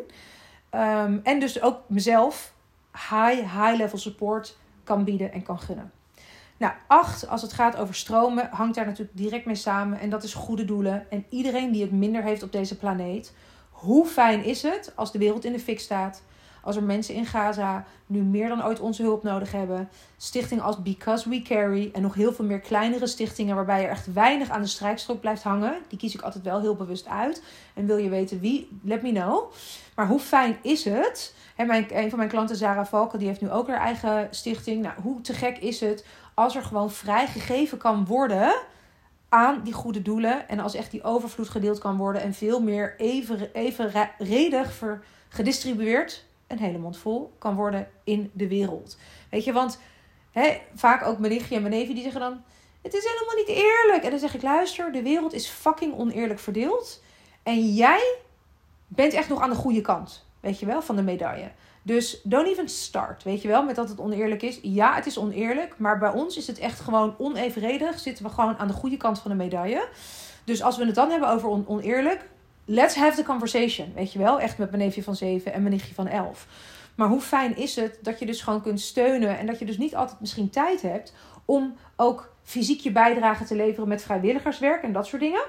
Ehm, 0.70 1.18
en 1.22 1.40
dus 1.40 1.62
ook 1.62 1.80
mezelf 1.86 2.52
high, 2.92 3.40
high 3.40 3.76
level 3.76 3.98
support 3.98 4.56
kan 4.84 5.04
bieden 5.04 5.32
en 5.32 5.42
kan 5.42 5.58
gunnen. 5.58 5.92
Nou, 6.62 6.75
acht, 6.87 7.28
als 7.28 7.42
het 7.42 7.52
gaat 7.52 7.76
over 7.76 7.95
stromen, 7.95 8.49
hangt 8.50 8.75
daar 8.75 8.87
natuurlijk 8.87 9.16
direct 9.16 9.47
mee 9.47 9.54
samen. 9.54 10.00
En 10.00 10.11
dat 10.11 10.23
is 10.23 10.35
goede 10.35 10.64
doelen. 10.64 11.11
En 11.11 11.25
iedereen 11.28 11.73
die 11.73 11.83
het 11.83 11.92
minder 11.92 12.23
heeft 12.23 12.42
op 12.42 12.52
deze 12.52 12.76
planeet. 12.76 13.35
Hoe 13.71 14.07
fijn 14.07 14.45
is 14.45 14.62
het 14.62 14.92
als 14.95 15.12
de 15.12 15.19
wereld 15.19 15.45
in 15.45 15.52
de 15.52 15.59
fik 15.59 15.81
staat? 15.81 16.23
Als 16.62 16.76
er 16.76 16.83
mensen 16.83 17.14
in 17.14 17.26
Gaza 17.26 17.85
nu 18.07 18.23
meer 18.23 18.49
dan 18.49 18.64
ooit 18.64 18.81
onze 18.81 19.02
hulp 19.02 19.23
nodig 19.23 19.52
hebben. 19.52 19.88
Stichtingen 20.16 20.64
als 20.64 20.83
Because 20.83 21.28
We 21.28 21.42
Carry 21.42 21.90
en 21.92 22.02
nog 22.02 22.14
heel 22.14 22.33
veel 22.33 22.45
meer 22.45 22.61
kleinere 22.61 23.07
stichtingen 23.07 23.54
waarbij 23.54 23.85
er 23.85 23.90
echt 23.90 24.12
weinig 24.12 24.50
aan 24.50 24.61
de 24.61 24.66
strijkstok 24.66 25.21
blijft 25.21 25.42
hangen. 25.42 25.75
Die 25.88 25.99
kies 25.99 26.14
ik 26.14 26.21
altijd 26.21 26.45
wel 26.45 26.61
heel 26.61 26.76
bewust 26.76 27.07
uit. 27.07 27.42
En 27.75 27.87
wil 27.87 27.97
je 27.97 28.09
weten 28.09 28.40
wie, 28.40 28.69
let 28.83 29.02
me 29.02 29.12
know. 29.12 29.52
Maar 29.95 30.07
hoe 30.07 30.21
fijn 30.21 30.57
is 30.62 30.85
het? 30.85 31.35
He, 31.54 31.64
mijn, 31.64 31.87
een 31.88 32.09
van 32.09 32.19
mijn 32.19 32.31
klanten, 32.31 32.57
Zara 32.57 32.87
Valken, 32.87 33.19
die 33.19 33.28
heeft 33.28 33.40
nu 33.40 33.50
ook 33.50 33.69
haar 33.69 33.81
eigen 33.81 34.28
stichting. 34.31 34.83
Nou, 34.83 34.95
hoe 35.02 35.21
te 35.21 35.33
gek 35.33 35.59
is 35.59 35.81
het 35.81 36.04
als 36.35 36.57
er 36.57 36.62
gewoon 36.62 36.90
vrijgegeven 36.90 37.78
kan 37.78 38.07
worden 38.07 38.54
aan 39.28 39.61
die 39.64 39.73
goede 39.73 40.02
doelen. 40.02 40.49
En 40.49 40.61
als 40.61 40.75
echt 40.75 40.90
die 40.90 41.02
overvloed 41.02 41.49
gedeeld 41.49 41.78
kan 41.78 41.97
worden 41.97 42.23
en 42.23 42.35
veel 42.35 42.61
meer 42.61 42.95
even, 42.99 43.50
evenredig 43.52 44.73
ver, 44.73 45.02
gedistribueerd, 45.28 46.25
een 46.52 46.59
hele 46.59 46.78
mond 46.78 46.97
vol, 46.97 47.32
kan 47.38 47.54
worden 47.54 47.88
in 48.04 48.30
de 48.35 48.49
wereld. 48.49 48.97
Weet 49.30 49.44
je, 49.44 49.52
want 49.52 49.80
hè, 50.30 50.59
vaak 50.75 51.06
ook 51.06 51.18
mijn 51.18 51.32
nichtje 51.32 51.56
en 51.56 51.62
mijn 51.62 51.87
die 51.87 52.02
zeggen 52.02 52.21
dan... 52.21 52.42
Het 52.82 52.94
is 52.94 53.04
helemaal 53.04 53.35
niet 53.37 53.49
eerlijk. 53.49 54.04
En 54.04 54.11
dan 54.11 54.18
zeg 54.18 54.35
ik, 54.35 54.42
luister, 54.42 54.92
de 54.92 55.02
wereld 55.02 55.32
is 55.32 55.49
fucking 55.49 55.94
oneerlijk 55.99 56.40
verdeeld. 56.40 57.02
En 57.42 57.75
jij 57.75 58.16
bent 58.87 59.12
echt 59.12 59.28
nog 59.28 59.40
aan 59.40 59.50
de 59.50 59.56
goede 59.56 59.80
kant, 59.80 60.26
weet 60.40 60.59
je 60.59 60.66
wel, 60.66 60.82
van 60.82 60.97
de 60.97 61.02
medaille. 61.02 61.50
Dus 61.82 62.21
don't 62.23 62.47
even 62.47 62.68
start, 62.68 63.23
weet 63.23 63.42
je 63.42 63.49
wel, 63.49 63.62
met 63.62 63.76
dat 63.76 63.88
het 63.88 64.00
oneerlijk 64.00 64.42
is. 64.42 64.59
Ja, 64.62 64.94
het 64.94 65.06
is 65.06 65.18
oneerlijk, 65.18 65.78
maar 65.78 65.99
bij 65.99 66.12
ons 66.12 66.37
is 66.37 66.47
het 66.47 66.59
echt 66.59 66.80
gewoon 66.80 67.14
onevenredig. 67.18 67.99
Zitten 67.99 68.25
we 68.25 68.30
gewoon 68.30 68.59
aan 68.59 68.66
de 68.66 68.73
goede 68.73 68.97
kant 68.97 69.18
van 69.18 69.30
de 69.30 69.37
medaille. 69.37 69.88
Dus 70.44 70.62
als 70.62 70.76
we 70.76 70.87
het 70.87 70.94
dan 70.94 71.11
hebben 71.11 71.29
over 71.29 71.48
oneerlijk, 71.68 72.29
let's 72.64 72.94
have 72.94 73.16
the 73.16 73.22
conversation, 73.22 73.92
weet 73.94 74.12
je 74.12 74.18
wel. 74.18 74.40
Echt 74.40 74.59
met 74.59 74.70
mijn 74.70 74.83
neefje 74.83 75.03
van 75.03 75.16
7 75.16 75.53
en 75.53 75.62
mijn 75.62 75.75
nichtje 75.75 75.94
van 75.94 76.09
11. 76.09 76.46
Maar 76.94 77.09
hoe 77.09 77.20
fijn 77.20 77.57
is 77.57 77.77
het 77.77 77.98
dat 78.03 78.18
je 78.18 78.27
dus 78.27 78.42
gewoon 78.42 78.62
kunt 78.62 78.81
steunen 78.81 79.38
en 79.38 79.46
dat 79.46 79.59
je 79.59 79.64
dus 79.64 79.79
niet 79.79 79.96
altijd 79.96 80.20
misschien 80.20 80.51
tijd 80.51 80.83
hebt 80.83 81.14
om 81.44 81.77
ook 81.96 82.35
fysiek 82.42 82.81
je 82.81 82.92
bijdrage 82.92 83.44
te 83.44 83.57
leveren 83.57 83.88
met 83.88 84.03
vrijwilligerswerk 84.03 84.83
en 84.83 84.92
dat 84.92 85.07
soort 85.07 85.22
dingen. 85.22 85.42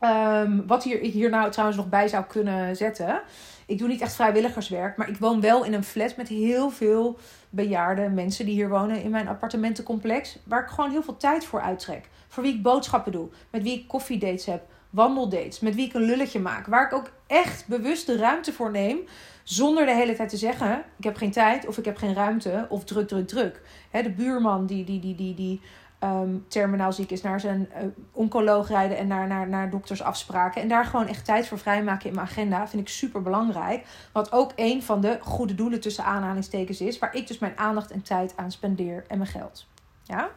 Um, 0.00 0.66
wat 0.66 0.82
hier, 0.82 0.98
hier 0.98 1.30
nou 1.30 1.50
trouwens 1.50 1.78
nog 1.78 1.88
bij 1.88 2.08
zou 2.08 2.24
kunnen 2.24 2.76
zetten. 2.76 3.20
Ik 3.66 3.78
doe 3.78 3.88
niet 3.88 4.00
echt 4.00 4.14
vrijwilligerswerk, 4.14 4.96
maar 4.96 5.08
ik 5.08 5.16
woon 5.16 5.40
wel 5.40 5.64
in 5.64 5.72
een 5.72 5.84
flat 5.84 6.16
met 6.16 6.28
heel 6.28 6.70
veel 6.70 7.18
bejaarde 7.50 8.08
mensen 8.08 8.44
die 8.44 8.54
hier 8.54 8.68
wonen 8.68 9.02
in 9.02 9.10
mijn 9.10 9.28
appartementencomplex. 9.28 10.38
Waar 10.44 10.62
ik 10.62 10.68
gewoon 10.68 10.90
heel 10.90 11.02
veel 11.02 11.16
tijd 11.16 11.44
voor 11.44 11.60
uittrek. 11.60 12.08
Voor 12.28 12.42
wie 12.42 12.54
ik 12.54 12.62
boodschappen 12.62 13.12
doe, 13.12 13.28
met 13.50 13.62
wie 13.62 13.78
ik 13.78 13.88
koffiedates 13.88 14.46
heb, 14.46 14.62
wandeldates, 14.96 15.60
met 15.60 15.74
wie 15.74 15.86
ik 15.86 15.94
een 15.94 16.02
lulletje 16.02 16.40
maak. 16.40 16.66
Waar 16.66 16.86
ik 16.86 16.92
ook 16.92 17.10
echt 17.26 17.66
bewust 17.66 18.06
de 18.06 18.16
ruimte 18.16 18.52
voor 18.52 18.70
neem. 18.70 18.98
Zonder 19.42 19.86
de 19.86 19.94
hele 19.94 20.14
tijd 20.14 20.28
te 20.28 20.36
zeggen: 20.36 20.84
ik 20.98 21.04
heb 21.04 21.16
geen 21.16 21.30
tijd 21.30 21.66
of 21.66 21.78
ik 21.78 21.84
heb 21.84 21.96
geen 21.96 22.14
ruimte 22.14 22.66
of 22.68 22.84
druk, 22.84 23.08
druk, 23.08 23.28
druk. 23.28 23.62
de 23.90 24.10
buurman 24.10 24.66
die, 24.66 24.84
die, 24.84 25.00
die, 25.00 25.14
die, 25.14 25.34
die 25.34 25.60
um, 26.00 26.44
terminaal 26.48 26.92
ziek 26.92 27.10
is, 27.10 27.22
naar 27.22 27.40
zijn 27.40 27.68
uh, 27.70 27.86
oncoloog 28.12 28.68
rijden 28.68 28.96
en 28.96 29.06
naar, 29.06 29.26
naar, 29.26 29.48
naar 29.48 29.70
doktersafspraken. 29.70 30.62
En 30.62 30.68
daar 30.68 30.84
gewoon 30.84 31.06
echt 31.06 31.24
tijd 31.24 31.48
voor 31.48 31.58
vrijmaken 31.58 32.08
in 32.08 32.14
mijn 32.14 32.26
agenda 32.26 32.68
vind 32.68 32.82
ik 32.82 32.88
super 32.88 33.22
belangrijk. 33.22 33.86
Wat 34.12 34.32
ook 34.32 34.52
een 34.56 34.82
van 34.82 35.00
de 35.00 35.18
goede 35.20 35.54
doelen 35.54 35.80
tussen 35.80 36.04
aanhalingstekens 36.04 36.80
is, 36.80 36.98
waar 36.98 37.14
ik 37.14 37.26
dus 37.26 37.38
mijn 37.38 37.58
aandacht 37.58 37.90
en 37.90 38.02
tijd 38.02 38.32
aan 38.36 38.50
spendeer 38.50 39.04
en 39.08 39.18
mijn 39.18 39.30
geld. 39.30 39.66
Ja? 40.02 40.28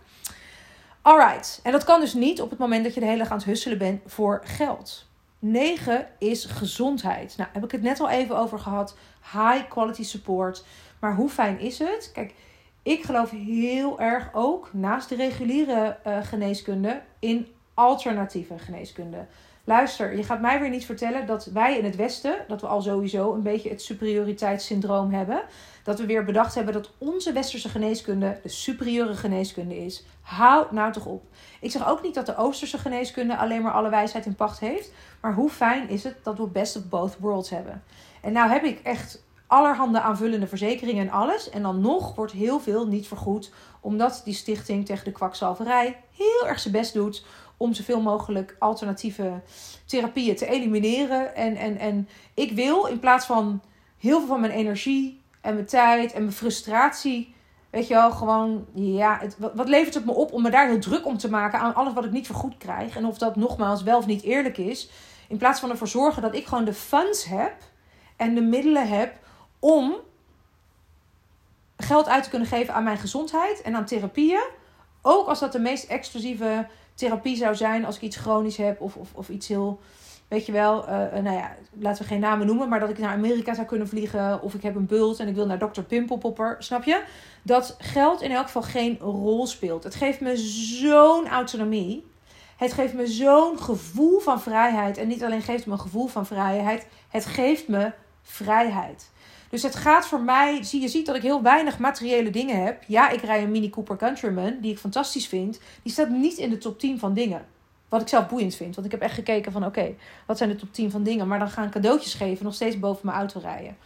Alright. 1.10 1.60
En 1.63 1.72
dat 1.72 1.84
kan 1.84 2.00
dus 2.00 2.13
niet 2.13 2.41
op 2.41 2.50
het 2.50 2.60
moment 2.60 2.84
dat 2.84 2.93
je 2.93 3.00
de 3.00 3.06
hele 3.06 3.17
dag 3.17 3.30
aan 3.30 3.38
het 3.38 3.45
husselen 3.45 3.78
bent 3.78 4.02
voor 4.06 4.41
geld. 4.43 5.08
9 5.39 6.08
is 6.19 6.45
gezondheid. 6.45 7.34
Nou, 7.38 7.50
heb 7.54 7.63
ik 7.63 7.72
het 7.72 7.82
net 7.82 8.00
al 8.00 8.10
even 8.10 8.38
over 8.38 8.60
gehad. 8.60 8.98
High 9.32 9.69
quality 9.69 10.04
support. 10.04 10.65
Maar 11.00 11.15
hoe 11.15 11.30
fijn 11.30 11.60
is 11.60 11.80
het? 11.80 12.12
Kijk, 12.13 12.34
ik 12.84 13.04
geloof 13.04 13.30
heel 13.30 14.00
erg 14.00 14.30
ook, 14.34 14.69
naast 14.74 15.10
de 15.10 15.15
reguliere 15.15 15.98
uh, 16.08 16.17
geneeskunde, 16.24 17.02
in 17.19 17.48
alternatieve 17.74 18.60
geneeskunde. 18.60 19.26
Luister, 19.63 20.17
je 20.17 20.24
gaat 20.24 20.41
mij 20.41 20.60
weer 20.60 20.69
niet 20.69 20.86
vertellen 20.86 21.26
dat 21.26 21.45
wij 21.45 21.78
in 21.78 21.86
het 21.86 21.95
Westen, 21.95 22.36
dat 22.48 22.62
we 22.62 22.67
al 22.67 22.82
sowieso 22.82 23.34
een 23.34 23.43
beetje 23.43 23.69
het 23.69 23.82
superioriteitssyndroom 23.82 25.12
hebben. 25.12 25.41
Dat 25.84 26.00
we 26.00 26.06
weer 26.06 26.26
bedacht 26.26 26.56
hebben 26.56 26.74
dat 26.74 26.91
onze 26.98 27.32
westerse 27.32 27.69
geneeskunde 27.69 28.39
de 28.43 28.50
superieure 28.50 29.15
geneeskunde 29.15 29.86
is. 29.86 30.06
Hou 30.22 30.65
nou 30.72 30.91
toch 30.91 31.06
op. 31.06 31.24
Ik 31.62 31.72
zeg 31.72 31.88
ook 31.88 32.02
niet 32.02 32.13
dat 32.13 32.26
de 32.26 32.38
Oosterse 32.38 32.78
geneeskunde 32.78 33.38
alleen 33.38 33.62
maar 33.62 33.72
alle 33.72 33.89
wijsheid 33.89 34.26
in 34.26 34.36
pacht 34.36 34.60
heeft. 34.60 34.91
Maar 35.22 35.34
hoe 35.34 35.50
fijn 35.50 35.89
is 35.89 36.04
het 36.04 36.15
dat 36.24 36.38
we 36.38 36.48
best 36.48 36.76
of 36.76 36.89
both 36.89 37.17
worlds 37.19 37.50
hebben. 37.50 37.84
En 38.22 38.32
nou 38.32 38.50
heb 38.50 38.63
ik 38.63 38.80
echt 38.80 39.24
allerhande 39.48 40.02
aanvullende 40.02 40.48
verzekeringen 40.48 41.08
en 41.08 41.13
alles. 41.13 41.50
En 41.50 41.62
dan 41.62 41.82
nog 41.82 42.15
wordt 42.15 42.32
heel 42.32 42.60
veel 42.60 42.88
niet 42.88 43.08
vergoed. 43.08 43.52
Omdat 43.80 44.22
die 44.26 44.34
stichting 44.34 44.86
tegen 44.86 45.06
de 45.06 45.12
kwakzalverij 45.12 45.98
heel 46.15 46.48
erg 46.48 46.60
zijn 46.60 46.74
best 46.74 46.93
doet 46.93 47.26
om 47.60 47.74
zoveel 47.74 48.02
mogelijk 48.02 48.56
alternatieve 48.60 49.41
therapieën 49.86 50.36
te 50.36 50.45
elimineren. 50.45 51.36
En, 51.36 51.56
en, 51.56 51.78
en 51.78 52.10
ik 52.34 52.52
wil 52.52 52.86
in 52.86 53.00
plaats 53.00 53.26
van 53.26 53.62
heel 53.98 54.19
veel 54.19 54.28
van 54.28 54.39
mijn 54.39 54.52
energie 54.52 55.22
en 55.41 55.54
mijn 55.54 55.65
tijd 55.65 56.13
en 56.13 56.22
mijn 56.22 56.36
frustratie. 56.36 57.36
Weet 57.69 57.88
je 57.88 57.93
wel, 57.93 58.12
gewoon, 58.12 58.65
ja, 58.74 59.17
het, 59.19 59.38
wat, 59.38 59.69
levert 59.69 59.93
het 59.93 60.06
me 60.06 60.12
op 60.12 60.34
om 60.34 60.41
me 60.41 60.50
daar 60.50 60.67
heel 60.67 60.80
druk 60.80 61.06
om 61.06 61.17
te 61.17 61.30
maken 61.30 61.60
aan 61.60 61.76
alles 61.76 61.93
wat 61.93 62.06
ik 62.06 62.12
niet 62.12 62.26
vergoed 62.26 62.58
krijg? 62.58 62.95
En 62.95 63.06
of 63.06 63.17
dat 63.17 63.36
nogmaals 63.36 63.84
wel 63.84 63.98
of 63.98 64.06
niet 64.06 64.24
eerlijk 64.24 64.58
is. 64.58 64.89
In 65.28 65.38
plaats 65.38 65.60
van 65.60 65.69
ervoor 65.69 65.88
zorgen 65.88 66.22
dat 66.22 66.36
ik 66.36 66.45
gewoon 66.45 66.65
de 66.65 66.74
funds 66.74 67.26
heb 67.26 67.56
en 68.15 68.36
de 68.36 68.41
middelen 68.41 68.88
heb 68.88 69.13
om 69.60 69.95
geld 71.78 72.08
uit 72.08 72.24
te 72.24 72.30
kunnen 72.30 72.48
geven 72.48 72.74
aan 72.74 72.84
mijn 72.84 72.98
gezondheid 72.98 73.62
en 73.62 73.76
aan 73.76 73.86
therapieën. 73.86 74.48
Ook 75.02 75.28
als 75.28 75.39
dat 75.39 75.52
de 75.52 75.60
meest 75.60 75.84
exclusieve 75.84 76.67
therapie 76.99 77.35
zou 77.35 77.55
zijn 77.55 77.85
als 77.85 77.95
ik 77.95 78.01
iets 78.01 78.17
chronisch 78.17 78.57
heb 78.57 78.81
of, 78.81 78.95
of, 78.95 79.09
of 79.13 79.29
iets 79.29 79.47
heel, 79.47 79.79
weet 80.27 80.45
je 80.45 80.51
wel, 80.51 80.83
uh, 80.83 80.89
nou 81.13 81.31
ja, 81.31 81.55
laten 81.79 82.01
we 82.01 82.07
geen 82.07 82.19
namen 82.19 82.47
noemen, 82.47 82.69
maar 82.69 82.79
dat 82.79 82.89
ik 82.89 82.97
naar 82.97 83.13
Amerika 83.13 83.53
zou 83.53 83.67
kunnen 83.67 83.88
vliegen 83.88 84.41
of 84.41 84.53
ik 84.53 84.62
heb 84.62 84.75
een 84.75 84.85
bult 84.85 85.19
en 85.19 85.27
ik 85.27 85.35
wil 85.35 85.45
naar 85.45 85.59
dokter 85.59 85.83
Pimpelpopper, 85.83 86.55
snap 86.59 86.83
je? 86.83 87.03
Dat 87.43 87.75
geld 87.79 88.21
in 88.21 88.31
elk 88.31 88.45
geval 88.45 88.62
geen 88.62 88.97
rol 88.99 89.47
speelt. 89.47 89.83
Het 89.83 89.95
geeft 89.95 90.19
me 90.19 90.38
zo'n 90.38 91.27
autonomie. 91.27 92.07
Het 92.57 92.73
geeft 92.73 92.93
me 92.93 93.07
zo'n 93.07 93.59
gevoel 93.59 94.19
van 94.19 94.41
vrijheid. 94.41 94.97
En 94.97 95.07
niet 95.07 95.23
alleen 95.23 95.41
geeft 95.41 95.57
het 95.57 95.65
me 95.65 95.73
een 95.73 95.79
gevoel 95.79 96.07
van 96.07 96.25
vrijheid, 96.25 96.88
het 97.09 97.25
geeft 97.25 97.67
me 97.67 97.91
vrijheid. 98.21 99.09
Dus 99.49 99.63
het 99.63 99.75
gaat 99.75 100.07
voor 100.07 100.21
mij, 100.21 100.63
zie 100.63 100.81
je 100.81 100.88
ziet 100.88 101.05
dat 101.05 101.15
ik 101.15 101.21
heel 101.21 101.41
weinig 101.41 101.79
materiële 101.79 102.29
dingen 102.29 102.63
heb. 102.63 102.83
Ja, 102.88 103.09
ik 103.09 103.21
rij 103.21 103.43
een 103.43 103.51
Mini 103.51 103.69
Cooper 103.69 103.97
Countryman, 103.97 104.57
die 104.62 104.71
ik 104.71 104.79
fantastisch 104.79 105.27
vind. 105.27 105.59
Die 105.83 105.91
staat 105.91 106.09
niet 106.09 106.38
in 106.38 106.49
de 106.49 106.57
top 106.57 106.79
10 106.79 106.99
van 106.99 107.13
dingen. 107.13 107.45
Wat 107.89 108.01
ik 108.01 108.07
zelf 108.07 108.27
boeiend 108.27 108.55
vind. 108.55 108.75
Want 108.75 108.88
ik 108.88 108.93
heb 108.93 109.01
echt 109.01 109.13
gekeken 109.13 109.51
van 109.51 109.65
oké, 109.65 109.95
wat 110.25 110.38
zijn 110.38 110.49
de 110.49 110.55
top 110.55 110.73
10 110.73 110.91
van 110.91 111.03
dingen. 111.03 111.27
Maar 111.27 111.39
dan 111.39 111.49
gaan 111.49 111.69
cadeautjes 111.69 112.13
geven 112.13 112.45
nog 112.45 112.53
steeds 112.53 112.79
boven 112.79 113.05
mijn 113.05 113.17
auto 113.17 113.39
rijden. 113.39 113.77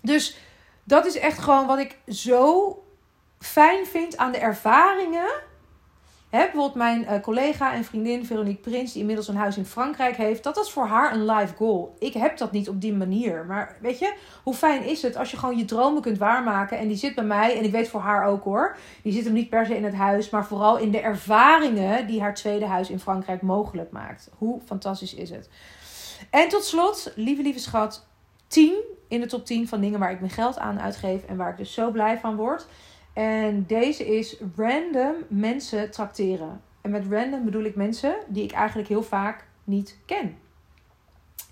Dus 0.00 0.36
dat 0.84 1.06
is 1.06 1.18
echt 1.18 1.38
gewoon 1.38 1.66
wat 1.66 1.78
ik 1.78 1.98
zo 2.08 2.76
fijn 3.38 3.86
vind 3.86 4.16
aan 4.16 4.32
de 4.32 4.38
ervaringen 4.38 5.28
Hè, 6.32 6.38
bijvoorbeeld 6.38 6.74
mijn 6.74 7.02
uh, 7.02 7.20
collega 7.20 7.74
en 7.74 7.84
vriendin 7.84 8.26
Veronique 8.26 8.70
Prins, 8.70 8.92
die 8.92 9.00
inmiddels 9.00 9.28
een 9.28 9.36
huis 9.36 9.56
in 9.56 9.66
Frankrijk 9.66 10.16
heeft, 10.16 10.42
dat 10.42 10.56
was 10.56 10.72
voor 10.72 10.86
haar 10.86 11.12
een 11.12 11.24
life 11.24 11.54
goal. 11.54 11.94
Ik 11.98 12.12
heb 12.12 12.38
dat 12.38 12.52
niet 12.52 12.68
op 12.68 12.80
die 12.80 12.92
manier. 12.92 13.44
Maar 13.44 13.76
weet 13.80 13.98
je, 13.98 14.14
hoe 14.42 14.54
fijn 14.54 14.84
is 14.84 15.02
het 15.02 15.16
als 15.16 15.30
je 15.30 15.36
gewoon 15.36 15.56
je 15.56 15.64
dromen 15.64 16.02
kunt 16.02 16.18
waarmaken? 16.18 16.78
En 16.78 16.88
die 16.88 16.96
zit 16.96 17.14
bij 17.14 17.24
mij, 17.24 17.58
en 17.58 17.64
ik 17.64 17.70
weet 17.70 17.88
voor 17.88 18.00
haar 18.00 18.26
ook 18.26 18.44
hoor, 18.44 18.76
die 19.02 19.12
zit 19.12 19.24
hem 19.24 19.32
niet 19.32 19.48
per 19.48 19.66
se 19.66 19.76
in 19.76 19.84
het 19.84 19.94
huis, 19.94 20.30
maar 20.30 20.46
vooral 20.46 20.78
in 20.78 20.90
de 20.90 21.00
ervaringen 21.00 22.06
die 22.06 22.20
haar 22.20 22.34
tweede 22.34 22.66
huis 22.66 22.90
in 22.90 23.00
Frankrijk 23.00 23.42
mogelijk 23.42 23.90
maakt. 23.90 24.30
Hoe 24.38 24.60
fantastisch 24.64 25.14
is 25.14 25.30
het? 25.30 25.48
En 26.30 26.48
tot 26.48 26.64
slot, 26.64 27.12
lieve, 27.16 27.42
lieve 27.42 27.60
schat, 27.60 28.06
10 28.46 28.74
in 29.08 29.20
de 29.20 29.26
top 29.26 29.46
10 29.46 29.68
van 29.68 29.80
dingen 29.80 29.98
waar 29.98 30.12
ik 30.12 30.20
mijn 30.20 30.32
geld 30.32 30.58
aan 30.58 30.80
uitgeef 30.80 31.24
en 31.24 31.36
waar 31.36 31.50
ik 31.50 31.56
dus 31.56 31.74
zo 31.74 31.90
blij 31.90 32.18
van 32.18 32.36
word. 32.36 32.66
En 33.12 33.64
deze 33.66 34.16
is 34.16 34.36
random 34.56 35.14
mensen 35.28 35.90
trakteren. 35.90 36.60
En 36.80 36.90
met 36.90 37.06
random 37.10 37.44
bedoel 37.44 37.64
ik 37.64 37.76
mensen 37.76 38.16
die 38.28 38.44
ik 38.44 38.52
eigenlijk 38.52 38.88
heel 38.88 39.02
vaak 39.02 39.46
niet 39.64 39.98
ken. 40.06 40.36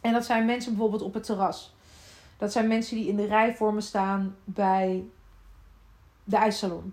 En 0.00 0.12
dat 0.12 0.24
zijn 0.24 0.44
mensen 0.44 0.72
bijvoorbeeld 0.72 1.02
op 1.02 1.14
het 1.14 1.24
terras. 1.24 1.74
Dat 2.36 2.52
zijn 2.52 2.68
mensen 2.68 2.96
die 2.96 3.08
in 3.08 3.16
de 3.16 3.26
rij 3.26 3.54
voor 3.54 3.74
me 3.74 3.80
staan 3.80 4.36
bij 4.44 5.04
de 6.24 6.36
ijssalon. 6.36 6.92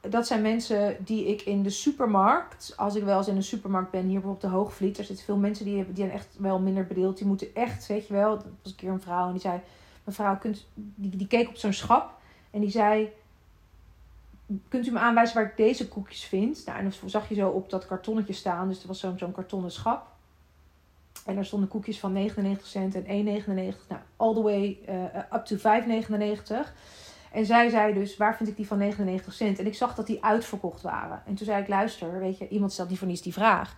Dat 0.00 0.26
zijn 0.26 0.42
mensen 0.42 0.96
die 1.04 1.26
ik 1.26 1.42
in 1.42 1.62
de 1.62 1.70
supermarkt, 1.70 2.72
als 2.76 2.94
ik 2.94 3.04
wel 3.04 3.18
eens 3.18 3.28
in 3.28 3.36
een 3.36 3.42
supermarkt 3.42 3.90
ben, 3.90 4.06
hier 4.06 4.28
op 4.28 4.40
de 4.40 4.46
Hoogvliet, 4.46 4.98
er 4.98 5.04
zitten 5.04 5.24
veel 5.24 5.36
mensen 5.36 5.64
die, 5.64 5.86
die 5.86 5.96
zijn 5.96 6.10
echt 6.10 6.36
wel 6.38 6.58
minder 6.58 6.86
bedeeld. 6.86 7.16
Die 7.16 7.26
moeten 7.26 7.54
echt, 7.54 7.86
weet 7.86 8.06
je 8.06 8.12
wel, 8.12 8.30
dat 8.30 8.46
was 8.62 8.70
een 8.70 8.76
keer 8.76 8.90
een 8.90 9.00
vrouw 9.00 9.26
en 9.26 9.32
die 9.32 9.40
zei, 9.40 9.60
mevrouw, 10.04 10.38
kunt, 10.38 10.66
die 10.94 11.26
keek 11.26 11.48
op 11.48 11.56
zo'n 11.56 11.72
schap 11.72 12.20
en 12.50 12.60
die 12.60 12.70
zei, 12.70 13.12
kunt 14.68 14.86
u 14.86 14.90
me 14.90 14.98
aanwijzen 14.98 15.36
waar 15.36 15.44
ik 15.44 15.56
deze 15.56 15.88
koekjes 15.88 16.24
vind? 16.24 16.62
Nou, 16.66 16.78
en 16.78 16.84
dan 17.00 17.10
zag 17.10 17.28
je 17.28 17.34
zo 17.34 17.48
op 17.48 17.70
dat 17.70 17.86
kartonnetje 17.86 18.32
staan. 18.32 18.68
Dus 18.68 18.82
er 18.82 18.88
was 18.88 19.00
zo'n 19.00 19.18
zo'n 19.18 19.32
kartonnen 19.32 19.70
schap. 19.70 20.12
En 21.26 21.34
daar 21.34 21.44
stonden 21.44 21.68
koekjes 21.68 21.98
van 21.98 22.12
99 22.12 22.66
cent 22.66 22.94
en 22.94 23.04
1,99. 23.04 23.86
Nou, 23.88 24.00
all 24.16 24.34
the 24.34 24.42
way 24.42 24.78
uh, 24.88 25.38
up 25.38 25.44
to 25.44 25.56
5,99. 25.56 26.72
En 27.32 27.46
zij 27.46 27.68
zei 27.68 27.94
dus, 27.94 28.16
waar 28.16 28.36
vind 28.36 28.48
ik 28.48 28.56
die 28.56 28.66
van 28.66 28.78
99 28.78 29.32
cent? 29.32 29.58
En 29.58 29.66
ik 29.66 29.74
zag 29.74 29.94
dat 29.94 30.06
die 30.06 30.24
uitverkocht 30.24 30.82
waren. 30.82 31.22
En 31.26 31.34
toen 31.34 31.46
zei 31.46 31.62
ik, 31.62 31.68
luister, 31.68 32.18
weet 32.18 32.38
je, 32.38 32.48
iemand 32.48 32.72
stelt 32.72 32.88
die 32.88 32.98
voor 32.98 33.06
niets 33.06 33.22
die 33.22 33.32
vraag. 33.32 33.76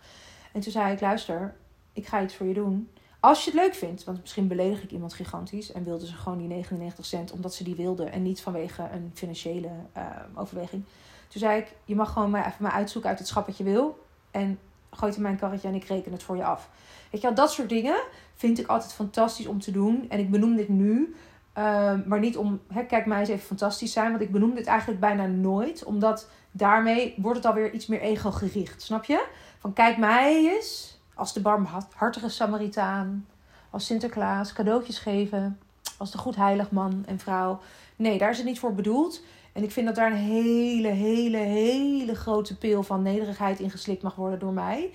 En 0.53 0.61
toen 0.61 0.73
zei 0.73 0.93
ik, 0.93 1.01
luister, 1.01 1.55
ik 1.93 2.07
ga 2.07 2.23
iets 2.23 2.35
voor 2.35 2.47
je 2.47 2.55
doen. 2.55 2.89
Als 3.21 3.45
je 3.45 3.51
het 3.51 3.61
leuk 3.61 3.75
vindt, 3.75 4.05
want 4.05 4.21
misschien 4.21 4.49
beledig 4.49 4.83
ik 4.83 4.91
iemand 4.91 5.15
gigantisch 5.15 5.73
en 5.73 5.85
wilde 5.85 6.07
ze 6.07 6.13
gewoon 6.13 6.39
die 6.39 6.47
99 6.47 7.05
cent 7.05 7.33
omdat 7.33 7.55
ze 7.55 7.65
die 7.65 7.75
wilde 7.75 8.05
en 8.05 8.23
niet 8.23 8.41
vanwege 8.41 8.89
een 8.93 9.11
financiële 9.15 9.71
uh, 9.97 10.03
overweging. 10.35 10.85
Toen 11.29 11.41
zei 11.41 11.61
ik: 11.61 11.75
Je 11.85 11.95
mag 11.95 12.13
gewoon 12.13 12.31
maar 12.31 12.47
even 12.47 12.63
maar 12.63 12.73
uitzoeken 12.73 13.11
uit 13.11 13.19
het 13.19 13.29
schap 13.29 13.47
wat 13.47 13.57
je 13.57 13.65
wil 13.65 14.05
en 14.31 14.59
gooi 14.91 15.07
het 15.07 15.17
in 15.17 15.23
mijn 15.23 15.37
karretje 15.37 15.69
en 15.69 15.75
ik 15.75 15.85
reken 15.85 16.13
het 16.13 16.23
voor 16.23 16.37
je 16.37 16.45
af. 16.45 16.69
Weet 17.11 17.21
je 17.21 17.33
dat 17.33 17.53
soort 17.53 17.69
dingen 17.69 17.97
vind 18.35 18.59
ik 18.59 18.67
altijd 18.67 18.93
fantastisch 18.93 19.47
om 19.47 19.61
te 19.61 19.71
doen. 19.71 20.07
En 20.09 20.19
ik 20.19 20.31
benoem 20.31 20.57
dit 20.57 20.69
nu, 20.69 21.15
uh, 21.59 21.93
maar 22.07 22.21
niet 22.21 22.37
om, 22.37 22.61
hè, 22.73 22.83
kijk 22.83 23.07
mij 23.07 23.21
eens 23.21 23.29
even 23.29 23.47
fantastisch 23.47 23.93
zijn, 23.93 24.11
want 24.11 24.23
ik 24.23 24.33
benoem 24.33 24.55
dit 24.55 24.67
eigenlijk 24.67 25.01
bijna 25.01 25.27
nooit, 25.27 25.85
omdat 25.85 26.29
daarmee 26.51 27.15
wordt 27.17 27.37
het 27.37 27.47
alweer 27.47 27.73
iets 27.73 27.87
meer 27.87 28.01
ego 28.01 28.31
gericht. 28.31 28.83
Snap 28.83 29.05
je? 29.05 29.27
Van 29.59 29.73
kijk 29.73 29.97
mij 29.97 30.55
eens 30.55 30.96
als 31.17 31.33
de 31.33 31.41
barmhartige 31.41 32.29
Samaritaan, 32.29 33.27
als 33.71 33.87
Sinterklaas, 33.87 34.53
cadeautjes 34.53 34.99
geven, 34.99 35.59
als 35.99 36.11
de 36.11 36.19
goed 36.19 36.37
heilig 36.37 36.71
man 36.71 37.05
en 37.07 37.19
vrouw. 37.19 37.61
Nee, 37.97 38.19
daar 38.19 38.31
is 38.31 38.37
het 38.37 38.47
niet 38.47 38.59
voor 38.59 38.75
bedoeld. 38.75 39.23
En 39.53 39.63
ik 39.63 39.71
vind 39.71 39.87
dat 39.87 39.95
daar 39.95 40.11
een 40.11 40.17
hele, 40.17 40.89
hele, 40.89 41.37
hele 41.37 42.15
grote 42.15 42.59
pil 42.59 42.83
van 42.83 43.03
nederigheid 43.03 43.61
in 43.61 43.71
geslikt 43.71 44.03
mag 44.03 44.15
worden 44.15 44.39
door 44.39 44.53
mij. 44.53 44.91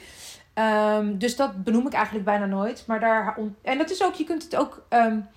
Um, 0.97 1.17
dus 1.17 1.35
dat 1.35 1.63
benoem 1.63 1.87
ik 1.87 1.93
eigenlijk 1.93 2.25
bijna 2.25 2.45
nooit. 2.45 2.83
Maar 2.87 2.99
daar, 2.99 3.37
en 3.61 3.77
dat 3.77 3.89
is 3.89 4.03
ook, 4.03 4.13
je 4.13 4.23
kunt 4.23 4.43
het 4.43 4.55
ook. 4.55 4.85
Um, 4.89 5.27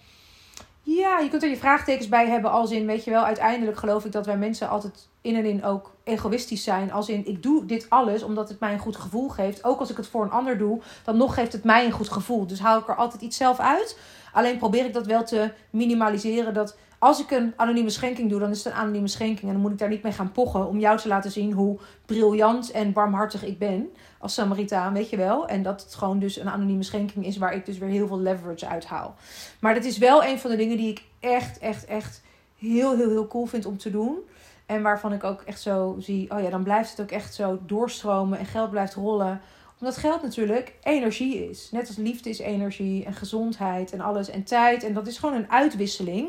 ja, 0.84 1.18
je 1.18 1.28
kunt 1.28 1.42
er 1.42 1.48
je 1.48 1.56
vraagtekens 1.56 2.08
bij 2.08 2.28
hebben 2.28 2.50
als 2.50 2.70
in, 2.70 2.86
weet 2.86 3.04
je 3.04 3.10
wel, 3.10 3.24
uiteindelijk 3.24 3.78
geloof 3.78 4.04
ik 4.04 4.12
dat 4.12 4.26
wij 4.26 4.36
mensen 4.36 4.68
altijd 4.68 5.08
in 5.20 5.36
en 5.36 5.44
in 5.44 5.64
ook 5.64 5.94
egoïstisch 6.04 6.64
zijn. 6.64 6.92
Als 6.92 7.08
in, 7.08 7.26
ik 7.26 7.42
doe 7.42 7.66
dit 7.66 7.86
alles 7.88 8.22
omdat 8.22 8.48
het 8.48 8.60
mij 8.60 8.72
een 8.72 8.78
goed 8.78 8.96
gevoel 8.96 9.28
geeft. 9.28 9.64
Ook 9.64 9.80
als 9.80 9.90
ik 9.90 9.96
het 9.96 10.06
voor 10.06 10.24
een 10.24 10.30
ander 10.30 10.58
doe, 10.58 10.80
dan 11.04 11.16
nog 11.16 11.34
geeft 11.34 11.52
het 11.52 11.64
mij 11.64 11.84
een 11.84 11.92
goed 11.92 12.08
gevoel. 12.08 12.46
Dus 12.46 12.60
haal 12.60 12.78
ik 12.78 12.88
er 12.88 12.96
altijd 12.96 13.22
iets 13.22 13.36
zelf 13.36 13.58
uit. 13.58 13.98
Alleen 14.32 14.58
probeer 14.58 14.84
ik 14.84 14.92
dat 14.92 15.06
wel 15.06 15.24
te 15.24 15.50
minimaliseren. 15.70 16.54
Dat 16.54 16.76
als 17.04 17.20
ik 17.20 17.30
een 17.30 17.52
anonieme 17.56 17.90
schenking 17.90 18.30
doe, 18.30 18.40
dan 18.40 18.50
is 18.50 18.64
het 18.64 18.72
een 18.72 18.78
anonieme 18.78 19.08
schenking. 19.08 19.42
En 19.42 19.52
dan 19.52 19.60
moet 19.60 19.72
ik 19.72 19.78
daar 19.78 19.88
niet 19.88 20.02
mee 20.02 20.12
gaan 20.12 20.32
pochen 20.32 20.66
om 20.68 20.78
jou 20.78 20.98
te 20.98 21.08
laten 21.08 21.30
zien 21.30 21.52
hoe 21.52 21.78
briljant 22.06 22.70
en 22.70 22.92
barmhartig 22.92 23.44
ik 23.44 23.58
ben. 23.58 23.90
Als 24.18 24.34
Samaritaan, 24.34 24.92
weet 24.92 25.10
je 25.10 25.16
wel. 25.16 25.46
En 25.46 25.62
dat 25.62 25.82
het 25.82 25.94
gewoon 25.94 26.18
dus 26.18 26.36
een 26.36 26.48
anonieme 26.48 26.82
schenking 26.82 27.26
is 27.26 27.36
waar 27.36 27.54
ik 27.54 27.66
dus 27.66 27.78
weer 27.78 27.88
heel 27.88 28.06
veel 28.06 28.18
leverage 28.18 28.66
uit 28.66 28.84
haal. 28.84 29.14
Maar 29.60 29.74
dat 29.74 29.84
is 29.84 29.98
wel 29.98 30.24
een 30.24 30.38
van 30.38 30.50
de 30.50 30.56
dingen 30.56 30.76
die 30.76 30.90
ik 30.90 31.02
echt, 31.20 31.58
echt, 31.58 31.84
echt 31.84 32.22
heel, 32.58 32.96
heel, 32.96 33.08
heel 33.08 33.28
cool 33.28 33.46
vind 33.46 33.66
om 33.66 33.78
te 33.78 33.90
doen. 33.90 34.18
En 34.66 34.82
waarvan 34.82 35.12
ik 35.12 35.24
ook 35.24 35.42
echt 35.42 35.60
zo 35.60 35.96
zie, 35.98 36.30
oh 36.30 36.40
ja, 36.40 36.50
dan 36.50 36.62
blijft 36.62 36.90
het 36.90 37.00
ook 37.00 37.10
echt 37.10 37.34
zo 37.34 37.58
doorstromen 37.66 38.38
en 38.38 38.46
geld 38.46 38.70
blijft 38.70 38.94
rollen. 38.94 39.40
Omdat 39.80 39.96
geld 39.96 40.22
natuurlijk 40.22 40.74
energie 40.82 41.48
is. 41.48 41.68
Net 41.72 41.86
als 41.86 41.96
liefde 41.96 42.30
is 42.30 42.38
energie 42.38 43.04
en 43.04 43.14
gezondheid 43.14 43.92
en 43.92 44.00
alles 44.00 44.28
en 44.28 44.44
tijd. 44.44 44.84
En 44.84 44.94
dat 44.94 45.06
is 45.06 45.18
gewoon 45.18 45.34
een 45.34 45.50
uitwisseling. 45.50 46.28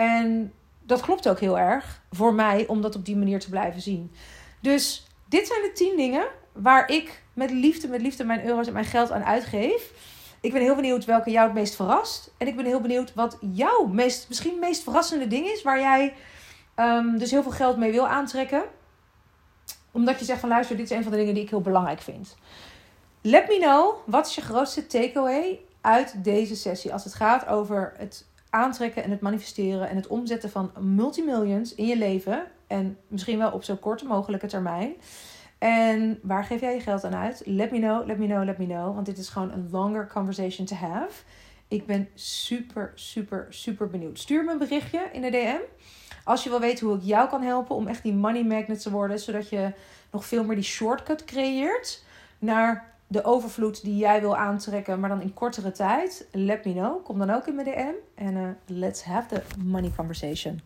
En 0.00 0.52
dat 0.82 1.00
klopt 1.00 1.28
ook 1.28 1.40
heel 1.40 1.58
erg 1.58 2.02
voor 2.10 2.34
mij 2.34 2.66
om 2.66 2.82
dat 2.82 2.96
op 2.96 3.04
die 3.04 3.16
manier 3.16 3.40
te 3.40 3.50
blijven 3.50 3.80
zien. 3.80 4.12
Dus 4.60 5.06
dit 5.28 5.46
zijn 5.46 5.62
de 5.62 5.72
tien 5.72 5.96
dingen 5.96 6.26
waar 6.52 6.88
ik 6.88 7.22
met 7.32 7.50
liefde, 7.50 7.88
met 7.88 8.00
liefde 8.00 8.24
mijn 8.24 8.44
euro's 8.44 8.66
en 8.66 8.72
mijn 8.72 8.84
geld 8.84 9.10
aan 9.10 9.24
uitgeef. 9.24 9.92
Ik 10.40 10.52
ben 10.52 10.62
heel 10.62 10.74
benieuwd 10.74 11.04
welke 11.04 11.30
jou 11.30 11.46
het 11.46 11.54
meest 11.54 11.74
verrast. 11.74 12.34
En 12.38 12.46
ik 12.46 12.56
ben 12.56 12.64
heel 12.64 12.80
benieuwd 12.80 13.14
wat 13.14 13.38
jouw 13.40 13.86
meest, 13.86 14.28
misschien 14.28 14.58
meest 14.58 14.82
verrassende 14.82 15.26
ding 15.26 15.46
is 15.46 15.62
waar 15.62 15.80
jij 15.80 16.14
um, 16.76 17.18
dus 17.18 17.30
heel 17.30 17.42
veel 17.42 17.52
geld 17.52 17.76
mee 17.76 17.92
wil 17.92 18.08
aantrekken. 18.08 18.62
Omdat 19.90 20.18
je 20.18 20.24
zegt 20.24 20.40
van 20.40 20.48
luister, 20.48 20.76
dit 20.76 20.90
is 20.90 20.96
een 20.96 21.02
van 21.02 21.12
de 21.12 21.18
dingen 21.18 21.34
die 21.34 21.42
ik 21.42 21.50
heel 21.50 21.60
belangrijk 21.60 22.00
vind. 22.00 22.36
Let 23.20 23.48
me 23.48 23.58
know, 23.58 23.94
wat 24.06 24.26
is 24.26 24.34
je 24.34 24.40
grootste 24.40 24.86
takeaway 24.86 25.60
uit 25.80 26.24
deze 26.24 26.56
sessie 26.56 26.92
als 26.92 27.04
het 27.04 27.14
gaat 27.14 27.46
over 27.46 27.92
het 27.96 28.28
aantrekken 28.50 29.02
en 29.04 29.10
het 29.10 29.20
manifesteren 29.20 29.88
en 29.88 29.96
het 29.96 30.06
omzetten 30.06 30.50
van 30.50 30.72
multimillions 30.80 31.74
in 31.74 31.86
je 31.86 31.96
leven. 31.96 32.44
En 32.66 32.98
misschien 33.08 33.38
wel 33.38 33.50
op 33.50 33.64
zo 33.64 33.76
korte 33.76 34.04
mogelijke 34.04 34.46
termijn. 34.46 34.94
En 35.58 36.18
waar 36.22 36.44
geef 36.44 36.60
jij 36.60 36.74
je 36.74 36.80
geld 36.80 37.04
aan 37.04 37.14
uit? 37.14 37.42
Let 37.44 37.70
me 37.70 37.78
know, 37.78 38.06
let 38.06 38.18
me 38.18 38.26
know, 38.26 38.44
let 38.44 38.58
me 38.58 38.66
know. 38.66 38.94
Want 38.94 39.06
dit 39.06 39.18
is 39.18 39.28
gewoon 39.28 39.52
een 39.52 39.68
longer 39.70 40.06
conversation 40.06 40.66
to 40.66 40.76
have. 40.76 41.22
Ik 41.68 41.86
ben 41.86 42.08
super, 42.14 42.92
super, 42.94 43.46
super 43.50 43.88
benieuwd. 43.88 44.18
Stuur 44.18 44.44
me 44.44 44.52
een 44.52 44.58
berichtje 44.58 45.08
in 45.12 45.20
de 45.20 45.30
DM. 45.30 45.60
Als 46.24 46.44
je 46.44 46.50
wil 46.50 46.60
weten 46.60 46.86
hoe 46.86 46.96
ik 46.96 47.02
jou 47.02 47.28
kan 47.28 47.42
helpen 47.42 47.76
om 47.76 47.86
echt 47.86 48.02
die 48.02 48.14
money 48.14 48.44
magnet 48.44 48.82
te 48.82 48.90
worden, 48.90 49.18
zodat 49.18 49.48
je 49.48 49.72
nog 50.10 50.24
veel 50.24 50.44
meer 50.44 50.56
die 50.56 50.64
shortcut 50.64 51.24
creëert 51.24 52.04
naar 52.38 52.94
de 53.10 53.24
overvloed 53.24 53.82
die 53.82 53.96
jij 53.96 54.20
wil 54.20 54.36
aantrekken, 54.36 55.00
maar 55.00 55.08
dan 55.08 55.20
in 55.20 55.34
kortere 55.34 55.72
tijd, 55.72 56.28
let 56.32 56.64
me 56.64 56.72
know. 56.72 57.04
Kom 57.04 57.18
dan 57.18 57.30
ook 57.30 57.46
in 57.46 57.54
mijn 57.54 57.66
DM 57.66 57.92
en 58.14 58.36
uh, 58.36 58.48
let's 58.66 59.02
have 59.02 59.28
the 59.28 59.42
money 59.64 59.92
conversation. 59.96 60.60